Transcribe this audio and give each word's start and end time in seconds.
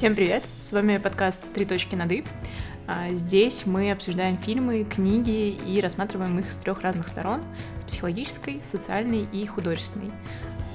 Всем 0.00 0.14
привет! 0.14 0.42
С 0.62 0.72
вами 0.72 0.96
подкаст 0.96 1.42
«Три 1.52 1.66
точки 1.66 1.94
над 1.94 2.10
«и». 2.10 2.24
А, 2.86 3.10
Здесь 3.10 3.66
мы 3.66 3.92
обсуждаем 3.92 4.38
фильмы, 4.38 4.84
книги 4.84 5.50
и 5.50 5.78
рассматриваем 5.78 6.38
их 6.38 6.50
с 6.50 6.56
трех 6.56 6.80
разных 6.80 7.06
сторон— 7.06 7.42
с 7.78 7.84
психологической, 7.84 8.62
социальной 8.64 9.24
и 9.30 9.44
художественной. 9.44 10.10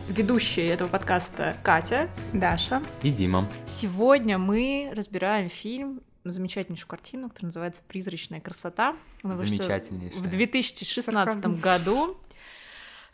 Ведущие 0.09 0.67
этого 0.67 0.89
подкаста 0.89 1.55
Катя, 1.63 2.07
Даша. 2.33 2.83
И 3.01 3.09
Дима. 3.09 3.49
Сегодня 3.65 4.37
мы 4.37 4.91
разбираем 4.95 5.49
фильм, 5.49 6.01
замечательнейшую 6.23 6.87
картину, 6.87 7.29
которая 7.29 7.47
называется 7.47 7.81
«Призрачная 7.87 8.41
красота». 8.41 8.95
Она 9.23 9.33
вышла 9.33 9.57
Замечательнейшая. 9.57 10.21
в 10.21 10.29
2016 10.29 11.33
Сарказм. 11.33 11.61
году. 11.61 12.17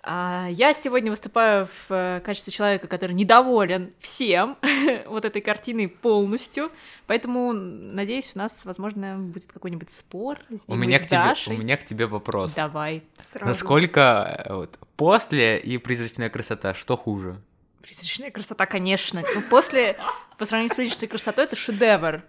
А, 0.04 0.48
Я 0.50 0.74
сегодня 0.74 1.12
выступаю 1.12 1.68
в 1.68 1.92
э, 1.92 2.22
качестве 2.22 2.52
человека, 2.52 2.88
который 2.88 3.14
недоволен 3.14 3.94
всем 4.00 4.58
вот 5.06 5.26
этой 5.26 5.42
картиной 5.42 5.88
полностью, 5.88 6.72
поэтому 7.06 7.54
надеюсь, 7.54 8.32
у 8.34 8.40
нас, 8.40 8.66
возможно, 8.66 9.18
будет 9.18 9.52
какой-нибудь 9.52 9.92
спор 9.92 10.40
с 10.50 10.64
У 10.66 10.76
меня, 10.76 10.98
к 11.00 11.06
тебе, 11.06 11.54
у 11.54 11.58
меня 11.58 11.78
к 11.78 11.84
тебе 11.84 12.08
вопрос. 12.08 12.56
Давай. 12.56 13.04
Сразу. 13.32 13.46
Насколько 13.46 14.46
э, 14.48 14.56
вот, 14.56 14.80
после 14.96 15.60
и 15.60 15.78
призрачная 15.78 16.30
красота, 16.30 16.74
что 16.74 16.98
хуже? 16.98 17.40
Призрачная 17.84 18.32
красота, 18.32 18.66
конечно. 18.66 19.24
Ну, 19.36 19.42
после, 19.50 19.98
по 20.38 20.46
сравнению 20.46 20.74
с 20.74 20.76
призрачной 20.76 21.10
красотой, 21.10 21.46
это 21.46 21.56
шедевр. 21.56 22.24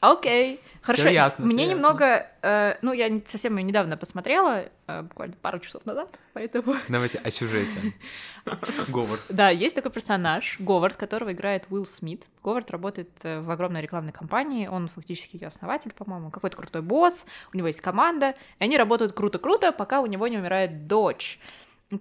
Окей. 0.00 0.60
Хорошо. 0.82 1.08
ясно, 1.08 1.44
Мне 1.44 1.64
всё 1.64 1.74
немного... 1.74 2.26
э, 2.42 2.76
ну, 2.82 2.92
я 2.92 3.10
совсем 3.26 3.56
ее 3.56 3.64
недавно 3.64 3.96
посмотрела, 3.96 4.64
э, 4.86 5.02
буквально 5.02 5.36
пару 5.40 5.58
часов 5.58 5.84
назад, 5.86 6.08
поэтому... 6.32 6.76
Давайте 6.88 7.18
о 7.18 7.30
сюжете. 7.30 7.92
Говард. 8.88 9.20
Да, 9.28 9.50
есть 9.50 9.74
такой 9.74 9.90
персонаж, 9.90 10.56
Говард, 10.58 10.96
которого 10.96 11.32
играет 11.32 11.66
Уилл 11.70 11.86
Смит. 11.86 12.24
Говард 12.42 12.70
работает 12.70 13.10
э, 13.22 13.40
в 13.40 13.50
огромной 13.50 13.82
рекламной 13.82 14.12
компании, 14.12 14.66
он 14.66 14.88
фактически 14.88 15.36
ее 15.36 15.48
основатель, 15.48 15.92
по-моему, 15.92 16.30
какой-то 16.30 16.56
крутой 16.56 16.82
босс, 16.82 17.24
у 17.52 17.56
него 17.56 17.66
есть 17.66 17.80
команда, 17.80 18.34
и 18.58 18.64
они 18.64 18.76
работают 18.78 19.12
круто-круто, 19.12 19.72
пока 19.72 20.00
у 20.00 20.06
него 20.06 20.28
не 20.28 20.38
умирает 20.38 20.86
дочь. 20.86 21.38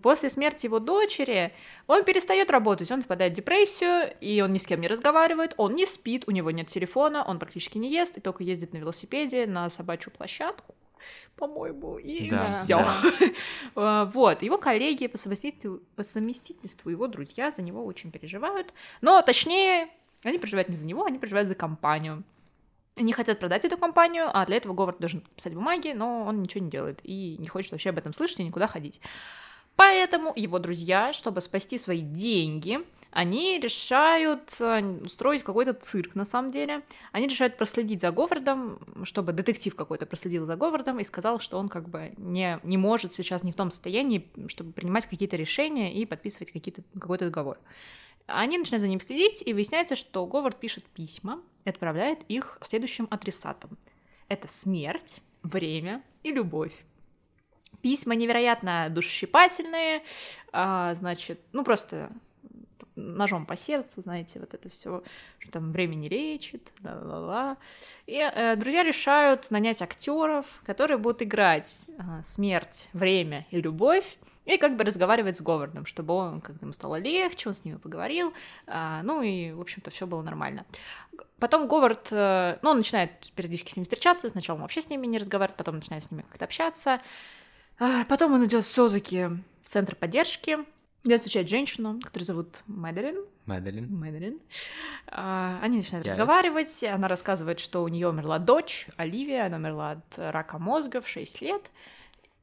После 0.02 0.30
смерти 0.30 0.66
его 0.66 0.80
дочери 0.80 1.54
он 1.88 2.04
перестает 2.04 2.52
работать, 2.52 2.92
он 2.92 3.04
впадает 3.04 3.34
в 3.34 3.36
депрессию, 3.38 4.14
и 4.20 4.42
он 4.42 4.52
ни 4.52 4.58
с 4.58 4.66
кем 4.66 4.82
не 4.82 4.88
разговаривает, 4.90 5.54
он 5.56 5.76
не 5.76 5.86
спит, 5.86 6.26
у 6.28 6.32
него 6.32 6.52
нет 6.52 6.68
телефона, 6.68 7.24
он 7.24 7.40
практически 7.40 7.78
не 7.78 7.90
ест, 7.90 8.18
и 8.18 8.22
только 8.22 8.44
ездит 8.44 8.74
на 8.74 8.80
велосипеде 8.80 9.46
на 9.48 9.70
собачью 9.70 10.12
площадку, 10.12 10.76
по-моему, 11.38 11.98
и 12.00 12.30
Да, 12.30 12.44
все. 12.44 12.84
да. 13.76 14.06
Вот, 14.14 14.42
его 14.42 14.58
коллеги 14.58 15.08
по 15.08 15.18
совместительству, 15.18 15.80
по 15.96 16.04
совместительству, 16.04 16.90
его 16.90 17.08
друзья 17.08 17.50
за 17.52 17.62
него 17.62 17.86
очень 17.86 18.12
переживают, 18.12 18.74
но 19.00 19.22
точнее, 19.22 19.88
они 20.24 20.38
переживают 20.38 20.68
не 20.68 20.76
за 20.76 20.86
него, 20.86 21.06
они 21.06 21.18
переживают 21.18 21.48
за 21.48 21.56
компанию. 21.56 22.24
Они 22.98 23.14
хотят 23.14 23.40
продать 23.40 23.64
эту 23.64 23.78
компанию, 23.78 24.30
а 24.34 24.46
для 24.46 24.58
этого 24.58 24.74
Говард 24.74 25.00
должен 25.00 25.22
писать 25.36 25.54
бумаги, 25.54 25.94
но 25.96 26.24
он 26.24 26.42
ничего 26.42 26.64
не 26.64 26.70
делает 26.72 27.00
и 27.04 27.38
не 27.38 27.48
хочет 27.48 27.72
вообще 27.72 27.92
об 27.92 28.00
этом 28.00 28.12
слышать 28.12 28.40
и 28.40 28.44
никуда 28.44 28.68
ходить. 28.68 29.00
Поэтому 29.78 30.34
его 30.36 30.58
друзья, 30.60 31.14
чтобы 31.14 31.40
спасти 31.40 31.78
свои 31.78 32.02
деньги, 32.02 32.80
они 33.12 33.60
решают 33.60 34.54
э, 34.60 34.82
устроить 35.06 35.44
какой-то 35.44 35.74
цирк, 35.74 36.16
на 36.16 36.26
самом 36.26 36.52
деле. 36.52 36.82
Они 37.12 37.28
решают 37.28 37.58
проследить 37.58 38.02
за 38.02 38.12
Говардом, 38.12 38.80
чтобы 39.04 39.34
детектив 39.34 39.76
какой-то 39.76 40.08
проследил 40.08 40.46
за 40.46 40.56
Говардом 40.56 41.00
и 41.00 41.04
сказал, 41.04 41.40
что 41.40 41.60
он 41.60 41.70
как 41.70 41.90
бы 41.90 42.14
не, 42.18 42.60
не 42.64 42.78
может 42.78 43.14
сейчас 43.14 43.44
не 43.44 43.52
в 43.52 43.56
том 43.56 43.70
состоянии, 43.70 44.30
чтобы 44.48 44.74
принимать 44.74 45.06
какие-то 45.06 45.38
решения 45.38 45.94
и 45.94 46.06
подписывать 46.06 46.52
какие-то, 46.52 46.82
какой-то 47.00 47.26
договор. 47.26 47.60
Они 48.26 48.58
начинают 48.58 48.82
за 48.82 48.88
ним 48.88 49.00
следить, 49.00 49.42
и 49.46 49.54
выясняется, 49.54 49.96
что 49.96 50.26
Говард 50.26 50.60
пишет 50.60 50.84
письма 50.86 51.42
и 51.66 51.70
отправляет 51.70 52.24
их 52.28 52.58
следующим 52.62 53.08
адресатам. 53.12 53.78
Это 54.28 54.48
смерть, 54.48 55.22
время 55.44 56.04
и 56.24 56.32
любовь. 56.32 56.74
Письма 57.88 58.16
невероятно 58.16 58.90
душесчипательные, 58.90 60.04
а, 60.52 60.94
значит, 60.96 61.40
ну 61.54 61.64
просто 61.64 62.12
ножом 62.98 63.46
по 63.46 63.56
сердцу, 63.56 64.02
знаете, 64.02 64.42
вот 64.42 64.54
это 64.54 64.68
все, 64.70 65.04
что 65.40 65.52
там 65.54 65.72
время 65.72 65.96
не 65.96 66.10
лечит, 66.10 66.70
ла-ла-ла. 66.84 67.56
И 68.06 68.18
э, 68.18 68.58
друзья 68.58 68.84
решают 68.84 69.50
нанять 69.52 69.82
актеров, 69.82 70.46
которые 70.66 70.98
будут 70.98 71.22
играть 71.22 71.86
а, 71.98 72.22
смерть, 72.22 72.90
время 72.92 73.48
и 73.52 73.62
любовь, 73.62 74.18
и 74.44 74.58
как 74.58 74.76
бы 74.76 74.84
разговаривать 74.84 75.38
с 75.38 75.42
Говардом, 75.42 75.86
чтобы 75.86 76.14
он 76.14 76.42
как-то 76.42 76.66
ему 76.66 76.74
стало 76.74 77.00
легче, 77.00 77.48
он 77.48 77.56
с 77.56 77.64
ними 77.64 77.78
поговорил, 77.78 78.34
а, 78.66 79.02
ну 79.04 79.22
и, 79.22 79.54
в 79.54 79.62
общем-то, 79.62 79.92
все 79.92 80.06
было 80.06 80.22
нормально. 80.22 80.66
Потом 81.40 81.70
Говард, 81.70 82.10
э, 82.12 82.58
ну, 82.62 82.72
он 82.72 82.78
начинает 82.78 83.32
периодически 83.32 83.72
с 83.72 83.78
ними 83.78 83.86
встречаться, 83.86 84.30
сначала 84.30 84.58
он 84.58 84.64
вообще 84.64 84.82
с 84.82 84.90
ними 84.90 85.06
не 85.06 85.20
разговаривает, 85.20 85.58
потом 85.58 85.76
начинает 85.76 86.04
с 86.04 86.12
ними 86.12 86.24
как-то 86.24 86.44
общаться, 86.44 87.00
а, 87.80 88.06
Потом 88.06 88.34
он 88.34 88.46
идет 88.46 88.64
все-таки 88.66 89.28
в 89.64 89.70
центр 89.70 89.96
поддержки, 89.96 90.60
где 91.04 91.18
встречает 91.18 91.50
женщину, 91.50 92.00
которую 92.02 92.26
зовут 92.26 92.64
Мэдалин. 92.68 93.18
Мэдалин. 93.46 93.88
Мэдалин. 93.98 94.40
А, 95.08 95.60
Они 95.62 95.78
начинают 95.78 96.06
Yes. 96.06 96.12
разговаривать. 96.12 96.84
Она 96.84 97.08
рассказывает, 97.08 97.60
что 97.60 97.84
у 97.84 97.88
нее 97.88 98.10
умерла 98.10 98.40
дочь, 98.40 98.88
Оливия. 98.98 99.46
Она 99.46 99.58
умерла 99.58 99.92
от 99.92 100.18
рака 100.18 100.58
мозга 100.60 101.02
в 101.02 101.08
6 101.08 101.42
лет. 101.42 101.72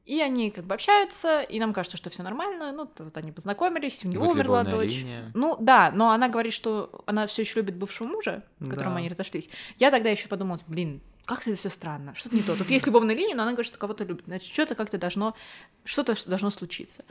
И 0.05 0.21
они 0.21 0.51
как 0.51 0.65
бы 0.65 0.75
общаются, 0.75 1.41
и 1.41 1.59
нам 1.59 1.73
кажется, 1.73 1.97
что 1.97 2.11
все 2.11 2.21
нормально. 2.21 2.71
Ну, 2.71 2.87
вот 2.99 3.17
они 3.17 3.31
познакомились, 3.31 4.05
у 4.05 4.07
него 4.07 4.25
Вот 4.25 4.33
умерла 4.35 4.63
дочь. 4.63 4.99
линия. 4.99 5.31
Ну 5.33 5.57
да, 5.59 5.89
но 5.91 6.11
она 6.11 6.29
говорит, 6.29 6.53
что 6.53 7.03
она 7.07 7.25
все 7.25 7.41
еще 7.41 7.55
любит 7.59 7.75
бывшего 7.75 8.07
мужа, 8.07 8.43
с 8.59 8.69
которым 8.69 8.93
Да. 8.93 8.97
они 8.99 9.09
разошлись. 9.09 9.49
Я 9.77 9.89
тогда 9.89 10.11
еще 10.11 10.27
подумала, 10.27 10.59
блин, 10.67 11.01
как-то 11.25 11.49
это 11.49 11.59
все 11.59 11.69
странно, 11.69 12.15
что-то 12.15 12.35
не 12.35 12.41
то. 12.43 12.55
Тут 12.55 12.69
есть 12.69 12.85
любовная 12.85 13.15
линия, 13.15 13.35
но 13.35 13.43
она 13.43 13.51
говорит, 13.51 13.67
что 13.67 13.77
кого-то 13.77 14.03
любит. 14.03 14.25
Значит, 14.25 14.51
что-то 14.51 14.75
как-то 14.75 14.97
должно, 14.97 15.35
что-то 15.83 16.15
должно 16.27 16.49
случиться. 16.49 17.03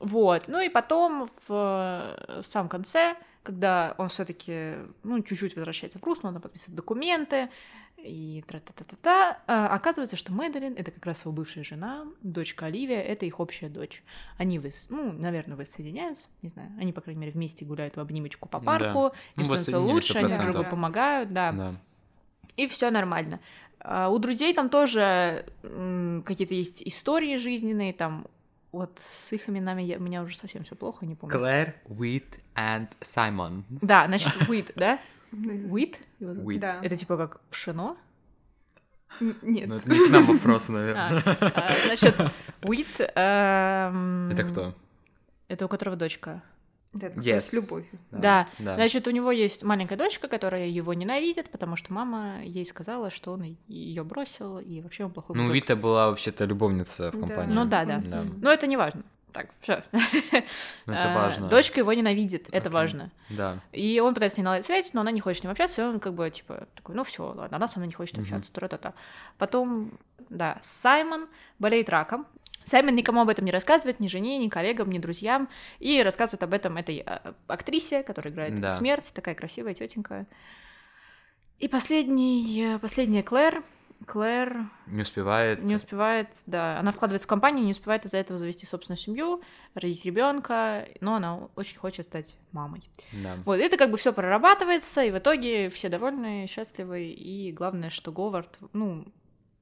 Вот. 0.00 0.48
Ну 0.48 0.60
и 0.60 0.68
потом 0.68 1.30
в 1.46 2.16
э, 2.28 2.42
самом 2.44 2.68
конце, 2.68 3.16
когда 3.42 3.94
он 3.98 4.08
все-таки, 4.08 4.74
ну, 5.04 5.22
чуть-чуть 5.22 5.54
возвращается 5.54 5.98
в 5.98 6.02
русло, 6.04 6.28
он 6.28 6.40
подписывает 6.40 6.76
документы, 6.76 7.50
и 7.98 8.42
тра-та-та-та-та, 8.48 9.42
а, 9.46 9.68
оказывается, 9.74 10.16
что 10.16 10.32
Мэдалин— 10.32 10.74
это 10.76 10.90
как 10.90 11.06
раз 11.06 11.22
его 11.22 11.30
бывшая 11.30 11.62
жена, 11.62 12.04
дочка 12.22 12.66
Оливия, 12.66 13.00
это 13.00 13.26
их 13.26 13.38
общая 13.38 13.68
дочь. 13.68 14.02
Они, 14.38 14.58
выс... 14.58 14.88
ну, 14.90 15.12
наверное, 15.12 15.56
воссоединяются, 15.56 16.28
не 16.42 16.48
знаю, 16.48 16.70
они, 16.80 16.92
по 16.92 17.00
крайней 17.00 17.20
мере, 17.20 17.32
вместе 17.32 17.64
гуляют 17.64 17.96
в 17.96 18.00
обнимочку 18.00 18.48
по 18.48 18.58
Да. 18.58 18.64
парку, 18.64 19.06
им 19.36 19.44
Ну, 19.44 19.44
становится 19.44 19.78
лучше, 19.78 20.18
они 20.18 20.34
друг 20.34 20.40
100%. 20.48 20.52
другу 20.52 20.70
помогают, 20.70 21.32
да, 21.32 21.52
Да. 21.52 21.74
И 22.56 22.66
все 22.68 22.90
нормально. 22.90 23.40
А, 23.80 24.08
У 24.10 24.18
друзей 24.18 24.54
там 24.54 24.68
тоже 24.68 25.46
какие-то 25.62 26.54
есть 26.54 26.82
истории 26.86 27.36
жизненные, 27.36 27.92
там 27.92 28.26
вот 28.72 28.98
с 29.20 29.32
их 29.32 29.48
именами 29.48 29.82
я- 29.82 29.98
у 29.98 30.00
меня 30.00 30.22
уже 30.22 30.36
совсем 30.36 30.64
все 30.64 30.74
плохо, 30.76 31.04
не 31.04 31.14
помню. 31.14 31.32
Клэр, 31.36 31.74
Уит 31.86 32.38
и 32.56 32.86
Саймон. 33.00 33.64
Да, 33.82 34.06
значит, 34.06 34.32
wheat, 34.48 34.72
да? 34.76 34.98
Wheat? 35.32 35.96
Wheat. 36.20 36.58
Да. 36.58 36.78
Это 36.82 36.96
типа 36.96 37.16
как 37.16 37.40
пшено? 37.50 37.96
Нет. 39.20 39.68
Ну, 39.68 39.76
это 39.76 39.90
не 39.90 40.08
к 40.08 40.10
нам 40.10 40.24
вопрос, 40.24 40.68
наверное. 40.70 41.22
А, 41.26 41.34
а, 41.54 41.76
значит, 41.86 42.16
wheat... 42.62 43.12
эм, 43.14 44.30
Это 44.30 44.44
кто? 44.44 44.74
Это 45.48 45.66
у 45.66 45.68
которого 45.68 45.96
дочка. 45.96 46.42
Да, 46.92 47.06
это 47.06 47.20
Yes. 47.20 47.40
с 47.40 47.52
любовью. 47.54 47.88
Да. 48.10 48.46
Да. 48.58 48.74
Значит, 48.74 49.06
у 49.08 49.10
него 49.10 49.32
есть 49.32 49.62
маленькая 49.62 49.96
дочка, 49.96 50.28
которая 50.28 50.66
его 50.66 50.92
ненавидит, 50.92 51.48
потому 51.50 51.74
что 51.76 51.92
мама 51.92 52.42
ей 52.44 52.66
сказала, 52.66 53.10
что 53.10 53.32
он 53.32 53.56
ее 53.66 54.04
бросил, 54.04 54.58
и 54.58 54.80
вообще 54.82 55.04
он 55.06 55.10
плохой 55.12 55.36
Ну, 55.36 55.44
мужик. 55.44 55.54
Вита 55.62 55.74
была 55.76 56.10
вообще-то 56.10 56.44
любовница 56.44 57.10
в 57.10 57.14
Да. 57.14 57.20
компании. 57.20 57.54
Ну 57.54 57.64
да, 57.64 57.84
да. 57.86 58.00
Да. 58.04 58.24
Но 58.42 58.52
это 58.52 58.66
не 58.66 58.76
важно. 58.76 59.02
Так, 59.32 59.48
все. 59.62 59.82
Ну, 60.86 60.92
это 60.92 61.14
важно. 61.14 61.48
Дочка 61.48 61.80
его 61.80 61.92
ненавидит, 61.94 62.48
это 62.48 62.58
Окей. 62.68 62.70
важно. 62.72 63.10
Да. 63.30 63.60
И 63.72 63.98
он 64.00 64.12
пытается 64.12 64.34
с 64.34 64.38
ней 64.38 64.44
наладить 64.44 64.66
связь, 64.66 64.92
но 64.92 65.00
она 65.00 65.10
не 65.10 65.20
хочет 65.20 65.40
с 65.40 65.44
ним 65.44 65.52
общаться, 65.52 65.80
и 65.80 65.84
он 65.86 65.98
как 66.00 66.12
бы, 66.12 66.28
типа, 66.30 66.66
такой, 66.74 66.94
ну 66.94 67.04
все, 67.04 67.24
ладно, 67.32 67.56
она 67.56 67.68
со 67.68 67.78
мной 67.78 67.86
не 67.86 67.94
хочет 67.94 68.18
общаться, 68.18 68.52
тра-та-та. 68.52 68.92
Потом, 69.38 69.92
да, 70.28 70.58
Саймон 70.62 71.28
болеет 71.58 71.88
раком. 71.88 72.26
Саймон 72.64 72.94
никому 72.94 73.20
об 73.20 73.28
этом 73.28 73.44
не 73.44 73.50
рассказывает, 73.50 74.00
ни 74.00 74.08
жене, 74.08 74.38
ни 74.38 74.48
коллегам, 74.48 74.90
ни 74.90 74.98
друзьям, 74.98 75.48
и 75.78 76.02
рассказывает 76.02 76.42
об 76.42 76.52
этом 76.54 76.76
этой 76.76 76.98
а, 77.00 77.34
актрисе, 77.48 78.02
которая 78.02 78.32
играет 78.32 78.60
Да. 78.60 78.70
смерть, 78.70 79.10
такая 79.14 79.34
красивая 79.34 79.74
тетенька. 79.74 80.26
И 81.58 81.68
последний, 81.68 82.74
э, 82.74 82.78
последняя 82.78 83.22
Клэр. 83.22 83.62
Клэр 84.04 84.64
Не 84.88 85.02
успевает. 85.02 85.62
не 85.62 85.76
успевает, 85.76 86.26
да, 86.46 86.76
она 86.80 86.90
вкладывается 86.90 87.26
в 87.26 87.28
компанию, 87.28 87.64
не 87.64 87.70
успевает 87.70 88.04
из-за 88.04 88.18
этого 88.18 88.36
завести 88.36 88.66
собственную 88.66 88.98
семью, 88.98 89.42
родить 89.74 90.04
ребенка, 90.04 90.88
но 91.00 91.14
она 91.14 91.48
очень 91.54 91.78
хочет 91.78 92.06
стать 92.06 92.36
мамой. 92.50 92.82
Да. 93.12 93.36
Вот, 93.44 93.60
это 93.60 93.76
как 93.76 93.92
бы 93.92 93.98
все 93.98 94.12
прорабатывается, 94.12 95.04
и 95.04 95.12
в 95.12 95.18
итоге 95.18 95.68
все 95.70 95.88
довольны, 95.88 96.48
счастливы, 96.48 97.04
и 97.04 97.52
главное, 97.52 97.90
что 97.90 98.10
Говард, 98.10 98.58
ну, 98.72 99.04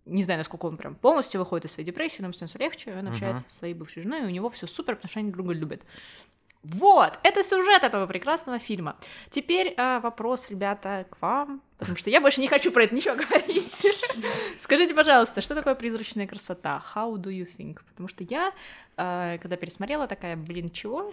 не 0.06 0.23
знаю, 0.23 0.38
насколько 0.38 0.67
он 0.67 0.76
прям 0.76 0.94
полностью 0.94 1.41
выходит 1.41 1.67
из 1.67 1.73
своей 1.73 1.87
депрессии, 1.87 2.17
но 2.20 2.26
ему 2.26 2.32
становится 2.32 2.58
легче, 2.58 2.97
он 2.97 3.08
общается 3.08 3.49
со 3.49 3.56
своей 3.56 3.75
бывшей 3.75 4.02
женой, 4.02 4.23
и 4.23 4.25
у 4.25 4.31
него 4.31 4.50
все 4.50 4.67
супер, 4.67 4.97
потому 4.97 5.11
что 5.11 5.20
они 5.20 5.31
друг 5.31 5.47
друга 5.47 5.58
любят. 5.58 5.82
Вот, 6.62 7.19
это 7.23 7.43
сюжет 7.43 7.82
этого 7.85 8.06
прекрасного 8.06 8.58
фильма. 8.58 8.97
Теперь 9.31 9.73
а, 9.79 9.99
вопрос, 10.00 10.50
ребята, 10.50 11.06
к 11.08 11.23
вам, 11.23 11.62
потому 11.79 11.97
что 11.97 12.11
я 12.11 12.20
больше 12.20 12.43
не 12.43 12.49
хочу 12.49 12.70
про 12.70 12.85
это 12.85 12.94
ничего 12.94 13.14
говорить. 13.14 13.87
Скажите, 14.58 14.94
пожалуйста, 14.94 15.41
что 15.41 15.55
такое 15.55 15.75
призрачная 15.75 16.26
красота? 16.26 16.82
How 16.94 17.14
do 17.14 17.31
you 17.31 17.46
think? 17.46 17.79
Потому 17.88 18.08
что 18.08 18.25
я, 18.25 18.53
а, 18.99 19.38
когда 19.38 19.56
пересмотрела, 19.56 20.06
такая, 20.06 20.37
блин, 20.37 20.70
чего? 20.70 21.11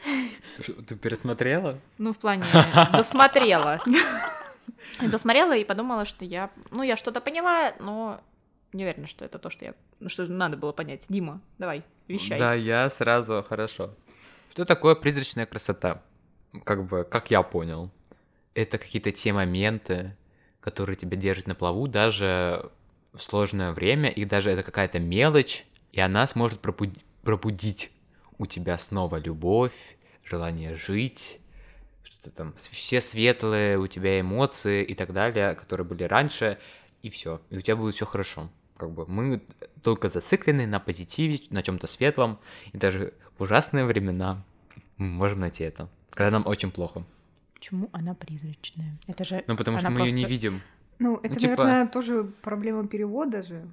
Ты 0.85 0.97
пересмотрела? 0.97 1.79
Ну, 1.97 2.13
в 2.13 2.17
плане, 2.17 2.43
досмотрела. 2.91 3.81
Досмотрела 5.01 5.55
и 5.55 5.63
подумала, 5.63 6.03
что 6.03 6.25
я, 6.25 6.49
ну, 6.71 6.83
я 6.83 6.97
что-то 6.97 7.21
поняла, 7.21 7.73
но 7.79 8.19
не 8.77 8.83
уверена, 8.83 9.07
что 9.07 9.25
это 9.25 9.39
то, 9.39 9.49
что 9.49 9.65
я, 9.65 9.73
ну, 9.99 10.09
что 10.09 10.25
надо 10.27 10.55
было 10.55 10.71
понять. 10.71 11.05
Дима, 11.09 11.41
давай, 11.57 11.83
вещай. 12.07 12.39
Да, 12.39 12.53
я 12.53 12.89
сразу, 12.89 13.43
хорошо. 13.47 13.93
Что 14.51 14.65
такое 14.65 14.95
призрачная 14.95 15.45
красота? 15.45 16.01
Как 16.63 16.85
бы, 16.85 17.03
как 17.03 17.29
я 17.31 17.43
понял, 17.43 17.91
это 18.53 18.77
какие-то 18.77 19.11
те 19.11 19.33
моменты, 19.33 20.15
которые 20.61 20.95
тебя 20.95 21.17
держат 21.17 21.47
на 21.47 21.55
плаву 21.55 21.87
даже 21.87 22.71
в 23.13 23.19
сложное 23.19 23.71
время, 23.71 24.09
и 24.09 24.25
даже 24.25 24.49
это 24.49 24.63
какая-то 24.63 24.99
мелочь, 24.99 25.65
и 25.91 25.99
она 25.99 26.25
сможет 26.27 26.61
пробуди- 26.61 27.01
пробудить 27.23 27.91
у 28.37 28.45
тебя 28.45 28.77
снова 28.77 29.17
любовь, 29.17 29.97
желание 30.23 30.75
жить, 30.75 31.39
что-то 32.03 32.31
там, 32.31 32.53
все 32.57 33.01
светлые 33.01 33.77
у 33.77 33.87
тебя 33.87 34.19
эмоции 34.19 34.83
и 34.83 34.95
так 34.95 35.13
далее, 35.13 35.55
которые 35.55 35.85
были 35.85 36.03
раньше, 36.03 36.57
и 37.01 37.09
все, 37.09 37.41
и 37.49 37.57
у 37.57 37.61
тебя 37.61 37.75
будет 37.75 37.95
все 37.95 38.05
хорошо. 38.05 38.49
Как 38.77 38.91
бы 38.91 39.05
мы 39.07 39.41
только 39.81 40.07
зациклены 40.07 40.67
на 40.67 40.79
позитиве, 40.79 41.39
на 41.49 41.63
чем-то 41.63 41.87
светлом, 41.87 42.39
и 42.73 42.77
даже 42.77 43.13
в 43.37 43.43
ужасные 43.43 43.85
времена 43.85 44.43
мы 44.97 45.07
можем 45.07 45.39
найти 45.39 45.63
это, 45.63 45.89
когда 46.11 46.31
нам 46.31 46.45
очень 46.45 46.71
плохо. 46.71 47.03
Почему 47.53 47.89
она 47.91 48.13
призрачная? 48.13 48.97
Это 49.07 49.23
же... 49.25 49.43
Ну, 49.47 49.55
потому 49.57 49.79
что 49.79 49.89
мы 49.89 50.01
ее 50.01 50.11
не 50.11 50.21
просто- 50.21 50.29
видим. 50.29 50.61
Ну, 50.99 51.17
это, 51.23 51.35
типа- 51.35 51.63
наверное, 51.63 51.87
тоже 51.87 52.23
проблема 52.41 52.87
перевода 52.87 53.43
же. 53.43 53.67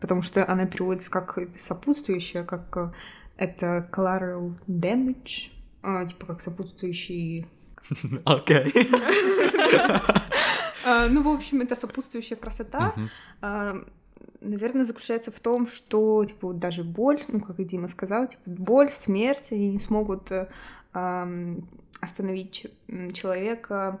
Потому 0.00 0.22
что 0.22 0.46
она 0.50 0.66
переводится 0.66 1.10
как 1.10 1.38
сопутствующая, 1.56 2.44
как 2.44 2.76
э, 2.76 2.92
это 3.38 3.88
collateral 3.92 4.58
damage, 4.66 5.50
а, 5.82 6.04
типа 6.06 6.26
как 6.26 6.40
сопутствующий... 6.40 7.46
Окей. 8.24 8.72
А, 10.88 11.08
ну, 11.08 11.20
в 11.22 11.28
общем, 11.28 11.62
это 11.62 11.74
сопутствующая 11.74 12.36
красота. 12.36 12.94
Наверное, 14.40 14.84
заключается 14.84 15.30
в 15.30 15.40
том, 15.40 15.66
что, 15.66 16.24
типа, 16.24 16.48
вот 16.48 16.58
даже 16.58 16.84
боль, 16.84 17.22
ну, 17.28 17.40
как 17.40 17.58
и 17.58 17.64
Дима 17.64 17.88
сказал, 17.88 18.28
типа, 18.28 18.42
боль, 18.46 18.92
смерть, 18.92 19.48
они 19.50 19.72
не 19.72 19.78
смогут 19.78 20.30
э, 20.30 20.48
остановить 22.00 22.66
человека, 23.12 24.00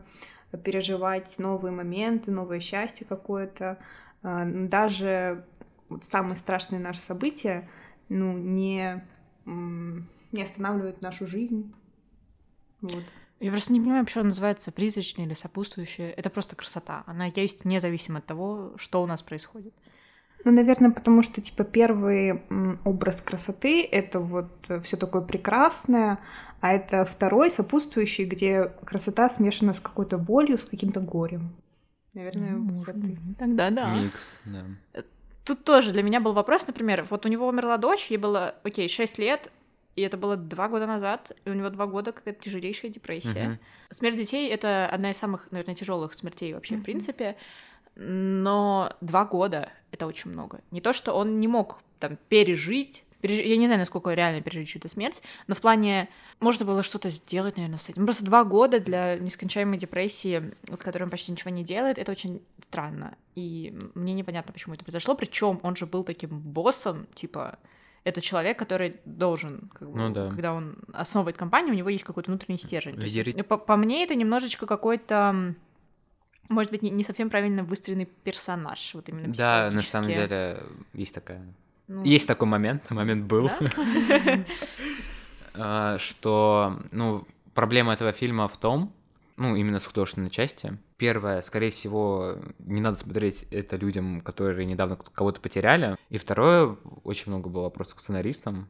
переживать 0.64 1.38
новые 1.38 1.72
моменты, 1.72 2.30
новое 2.30 2.60
счастье 2.60 3.06
какое-то. 3.06 3.78
А, 4.22 4.44
Даже 4.46 5.44
вот 5.88 6.04
самые 6.04 6.36
страшные 6.36 6.80
наши 6.80 7.00
события, 7.00 7.68
ну, 8.08 8.32
не, 8.32 9.04
не 9.44 10.42
останавливают 10.42 11.02
нашу 11.02 11.26
жизнь. 11.26 11.72
Вот. 12.80 13.04
Я 13.38 13.50
просто 13.50 13.72
не 13.72 13.80
понимаю, 13.80 14.04
почему 14.04 14.24
называется 14.24 14.72
призрачная 14.72 15.26
или 15.26 15.34
сопутствующая. 15.34 16.10
Это 16.10 16.30
просто 16.30 16.56
красота. 16.56 17.04
Она 17.06 17.26
есть 17.26 17.64
независимо 17.64 18.18
от 18.18 18.26
того, 18.26 18.72
что 18.76 19.02
у 19.02 19.06
нас 19.06 19.22
происходит. 19.22 19.74
Ну, 20.44 20.52
наверное, 20.52 20.90
потому 20.90 21.22
что, 21.22 21.40
типа, 21.40 21.64
первый 21.64 22.42
образ 22.84 23.20
красоты— 23.20 23.82
это 23.92 24.20
вот 24.20 24.48
все 24.84 24.96
такое 24.96 25.22
прекрасное, 25.22 26.18
а 26.60 26.72
это 26.72 27.04
второй, 27.04 27.50
сопутствующий, 27.50 28.24
где 28.24 28.72
красота 28.84 29.28
смешана 29.28 29.72
с 29.72 29.80
какой-то 29.80 30.18
болью, 30.18 30.58
с 30.58 30.64
каким-то 30.64 31.00
горем. 31.00 31.54
Наверное, 32.14 32.52
Ну, 32.52 32.72
может 32.72 32.96
быть. 32.96 33.18
Тогда 33.38 33.70
да. 33.70 33.94
Микс, 33.94 34.38
да. 34.44 34.64
Тут 35.44 35.64
тоже 35.64 35.92
для 35.92 36.02
меня 36.02 36.20
был 36.20 36.32
вопрос, 36.32 36.66
например, 36.66 37.06
вот 37.08 37.24
у 37.26 37.28
него 37.28 37.46
умерла 37.46 37.76
дочь, 37.76 38.06
ей 38.10 38.16
было, 38.16 38.54
окей, 38.64 38.88
6 38.88 39.18
лет, 39.18 39.52
и 39.94 40.02
это 40.02 40.16
было 40.16 40.36
два 40.36 40.68
года 40.68 40.86
назад, 40.86 41.32
и 41.44 41.50
у 41.50 41.54
него 41.54 41.70
два 41.70 41.86
года 41.86 42.12
какая-то 42.12 42.42
тяжелейшая 42.42 42.90
депрессия. 42.90 43.48
Мгм. 43.48 43.58
Смерть 43.90 44.16
детей— 44.16 44.48
это 44.50 44.86
одна 44.88 45.10
из 45.12 45.16
самых, 45.18 45.50
наверное, 45.52 45.74
тяжелых 45.74 46.14
смертей 46.14 46.52
вообще, 46.52 46.74
в 46.74 46.78
Мгм. 46.78 46.84
принципе. 46.84 47.36
Но 47.96 48.92
два 49.00 49.24
года— 49.24 49.70
это 49.90 50.06
очень 50.06 50.30
много. 50.30 50.60
Не 50.70 50.80
то, 50.80 50.92
что 50.92 51.12
он 51.14 51.40
не 51.40 51.48
мог 51.48 51.78
там 51.98 52.18
пережить, 52.28 53.04
переж- 53.22 53.42
я 53.42 53.56
не 53.56 53.66
знаю, 53.66 53.80
насколько 53.80 54.12
реально 54.12 54.42
пережить 54.42 54.68
чью-то 54.68 54.88
смерть, 54.88 55.22
но 55.46 55.54
в 55.54 55.60
плане 55.60 56.08
можно 56.38 56.66
было 56.66 56.82
что-то 56.82 57.08
сделать, 57.08 57.56
наверное, 57.56 57.78
с 57.78 57.88
этим. 57.88 58.04
Просто 58.04 58.24
два 58.24 58.44
года 58.44 58.78
для 58.80 59.16
нескончаемой 59.18 59.78
депрессии, 59.78 60.54
с 60.70 60.80
которой 60.82 61.04
он 61.04 61.10
почти 61.10 61.32
ничего 61.32 61.50
не 61.50 61.64
делает, 61.64 61.98
это 61.98 62.12
очень 62.12 62.42
странно. 62.68 63.16
И 63.34 63.74
мне 63.94 64.12
непонятно, 64.12 64.52
почему 64.52 64.74
это 64.74 64.84
произошло. 64.84 65.14
Причем 65.14 65.58
он 65.62 65.74
же 65.76 65.86
был 65.86 66.04
таким 66.04 66.38
боссом, 66.38 67.06
типа, 67.14 67.58
это 68.04 68.20
человек, 68.20 68.58
который 68.58 69.00
должен, 69.06 69.70
как 69.74 69.90
бы, 69.90 69.98
Ну 69.98 70.10
да. 70.10 70.28
когда 70.28 70.52
он 70.52 70.76
основывает 70.92 71.36
компанию, 71.38 71.72
у 71.72 71.76
него 71.76 71.88
есть 71.88 72.04
какой-то 72.04 72.30
внутренний 72.30 72.58
стержень. 72.58 72.94
То 72.94 73.00
есть, 73.02 73.14
Лидери- 73.16 73.42
по, 73.42 73.56
по 73.56 73.76
мне, 73.76 74.04
это 74.04 74.14
немножечко 74.14 74.66
какой-то, 74.66 75.54
может 76.48 76.70
быть, 76.70 76.82
не, 76.82 76.90
не 76.90 77.02
совсем 77.02 77.30
правильно 77.30 77.62
выстроенный 77.64 78.06
персонаж. 78.06 78.94
Вот 78.94 79.08
именно 79.08 79.32
Да, 79.32 79.70
на 79.70 79.82
самом 79.82 80.08
деле 80.08 80.62
есть 80.92 81.14
такая. 81.14 81.42
Ну, 81.88 82.02
Есть 82.02 82.26
такой 82.26 82.48
момент, 82.48 82.90
момент 82.90 83.26
был, 83.26 83.48
а, 85.54 85.98
что, 85.98 86.80
ну, 86.90 87.26
проблема 87.54 87.92
этого 87.92 88.10
фильма 88.10 88.48
в 88.48 88.56
том, 88.56 88.92
ну, 89.36 89.54
именно 89.54 89.78
с 89.78 89.86
художественной 89.86 90.30
части. 90.30 90.78
Первое, 90.96 91.42
скорее 91.42 91.70
всего, 91.70 92.38
не 92.58 92.80
надо 92.80 92.96
смотреть 92.96 93.44
это 93.52 93.76
людям, 93.76 94.20
которые 94.20 94.66
недавно 94.66 94.96
кого-то 94.96 95.40
потеряли. 95.40 95.96
И 96.08 96.18
второе, 96.18 96.76
очень 97.04 97.30
много 97.30 97.48
было 97.48 97.62
вопросов 97.64 97.96
к 97.96 98.00
сценаристам, 98.00 98.68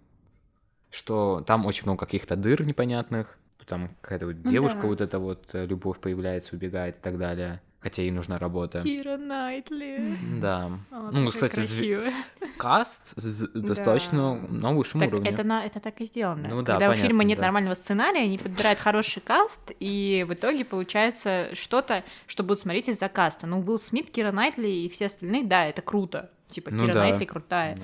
что 0.91 1.43
там 1.47 1.65
очень 1.65 1.85
много 1.85 2.01
каких-то 2.05 2.37
дыр 2.37 2.67
непонятных, 2.67 3.39
там 3.65 3.89
какая-то 4.01 4.27
вот 4.27 4.37
Ну 4.45 4.51
девушка, 4.51 4.83
да. 4.83 4.87
вот 4.89 5.01
эта 5.01 5.19
вот 5.19 5.49
э, 5.55 5.67
любовь 5.67 5.99
появляется, 6.01 6.55
убегает 6.57 6.99
и 6.99 7.01
так 7.01 7.19
далее. 7.19 7.61
Хотя 7.81 8.03
ей 8.03 8.11
нужна 8.11 8.39
работа. 8.39 8.83
Кира 8.83 9.17
Найтли. 9.17 10.03
Да. 10.41 10.73
Она 10.91 11.11
Ну, 11.13 11.29
кстати, 11.31 11.61
зв- 11.61 12.13
каст 12.57 13.15
достаточно 13.55 14.35
на 14.49 14.73
высшем 14.73 15.01
Так 15.01 15.11
уровне. 15.11 15.31
это, 15.31 15.45
на, 15.45 15.65
это 15.65 15.79
так 15.79 16.01
и 16.01 16.05
сделано. 16.05 16.49
Ну 16.49 16.63
да, 16.63 16.73
Когда 16.73 16.87
у 16.87 16.91
понятно, 16.91 17.09
фильма 17.09 17.23
нет 17.25 17.39
да. 17.39 17.45
нормального 17.45 17.75
сценария, 17.75 18.23
они 18.23 18.39
подбирают 18.39 18.81
хороший 18.81 19.21
каст, 19.21 19.71
и 19.79 20.25
в 20.29 20.35
итоге 20.35 20.65
получается 20.65 21.51
что-то, 21.55 22.03
что 22.27 22.43
будут 22.43 22.59
смотреть 22.61 22.89
из-за 22.89 23.09
каста. 23.09 23.47
Ну, 23.47 23.61
Уилл 23.61 23.79
Смит, 23.79 24.11
Кира 24.11 24.33
Найтли 24.33 24.69
и 24.69 24.89
все 24.89 25.07
остальные, 25.07 25.45
да, 25.45 25.67
это 25.67 25.81
круто. 25.83 26.31
Типа, 26.49 26.71
Ну 26.73 26.85
Кира 26.87 26.95
да. 26.95 27.01
Найтли 27.05 27.25
крутая. 27.25 27.77
Да. 27.77 27.83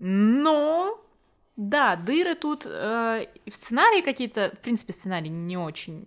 Но, 0.00 0.98
да, 1.58 1.96
дыры 1.96 2.36
тут 2.36 2.64
э, 2.66 3.26
в 3.46 3.52
сценарии 3.52 4.00
какие-то, 4.00 4.52
в 4.56 4.60
принципе, 4.60 4.92
сценарий 4.92 5.28
не 5.28 5.56
очень 5.56 6.06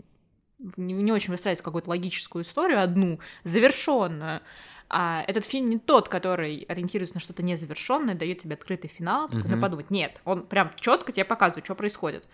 не, 0.78 0.94
не 0.94 1.12
очень 1.12 1.32
выстраивается 1.32 1.64
какую-то 1.64 1.90
логическую 1.90 2.44
историю, 2.44 2.82
одну, 2.82 3.20
завершенную. 3.44 4.42
А 4.90 5.24
этот 5.28 5.44
фильм 5.44 5.70
не 5.70 5.78
тот, 5.78 6.08
который 6.08 6.66
ориентируется 6.70 7.16
на 7.16 7.20
что-то 7.22 7.44
незавершенное, 7.44 8.16
дает 8.16 8.40
тебе 8.40 8.56
открытый 8.56 8.90
финал, 8.90 9.28
Мгм. 9.28 9.44
ну 9.50 9.60
подумать. 9.60 9.92
Нет, 9.92 10.22
он 10.24 10.46
прям 10.46 10.72
четко 10.80 11.12
тебе 11.12 11.26
показывает, 11.26 11.66
что 11.66 11.76
происходит. 11.76 12.26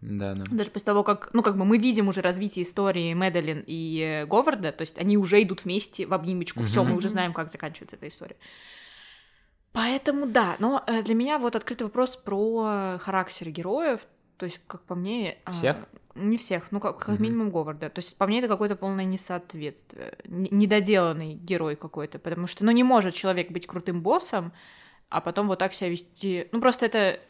Да, 0.00 0.34
да. 0.34 0.44
Даже 0.50 0.70
после 0.70 0.86
того, 0.86 1.04
как, 1.04 1.30
ну, 1.32 1.42
как 1.42 1.56
бы 1.56 1.64
мы 1.64 1.78
видим 1.78 2.08
уже 2.08 2.22
развитие 2.22 2.64
истории 2.64 3.12
Мэдалин 3.14 3.64
и 3.66 4.22
э, 4.22 4.26
Говарда, 4.26 4.72
то 4.72 4.82
есть 4.82 4.98
они 4.98 5.18
уже 5.18 5.42
идут 5.42 5.64
вместе 5.64 6.06
в 6.06 6.14
обнимочку, 6.14 6.62
все, 6.64 6.82
Мгм. 6.82 6.92
мы 6.92 6.96
уже 6.96 7.08
знаем, 7.08 7.32
как 7.32 7.52
заканчивается 7.52 7.96
эта 7.96 8.08
история. 8.08 8.36
Поэтому 9.72 10.26
да, 10.26 10.56
но 10.58 10.84
э, 10.86 11.02
для 11.02 11.14
меня 11.14 11.38
вот 11.38 11.56
открытый 11.56 11.86
вопрос 11.86 12.16
про 12.16 12.98
характер 13.00 13.48
героев, 13.50 14.00
то 14.36 14.46
есть, 14.46 14.60
как 14.66 14.82
по 14.82 14.94
мне... 14.94 15.38
а, 15.44 15.52
Всех? 15.52 15.76
не 16.14 16.36
всех, 16.36 16.70
ну, 16.72 16.80
как, 16.80 16.98
как 16.98 17.14
Мгм. 17.14 17.22
минимум 17.22 17.50
Говарда. 17.50 17.88
То 17.88 18.00
есть, 18.00 18.16
по 18.18 18.26
мне, 18.26 18.40
это 18.40 18.48
какое-то 18.48 18.76
полное 18.76 19.04
несоответствие, 19.04 20.18
н- 20.24 20.48
недоделанный 20.50 21.34
герой 21.34 21.76
какой-то, 21.76 22.18
потому 22.18 22.46
что, 22.46 22.64
ну, 22.64 22.70
не 22.70 22.84
может 22.84 23.14
человек 23.14 23.50
быть 23.50 23.66
крутым 23.66 24.02
боссом, 24.02 24.52
а 25.08 25.20
потом 25.20 25.48
вот 25.48 25.58
так 25.58 25.72
себя 25.72 25.90
вести... 25.90 26.48
Ну, 26.52 26.60
просто 26.60 26.86
это 26.86 27.20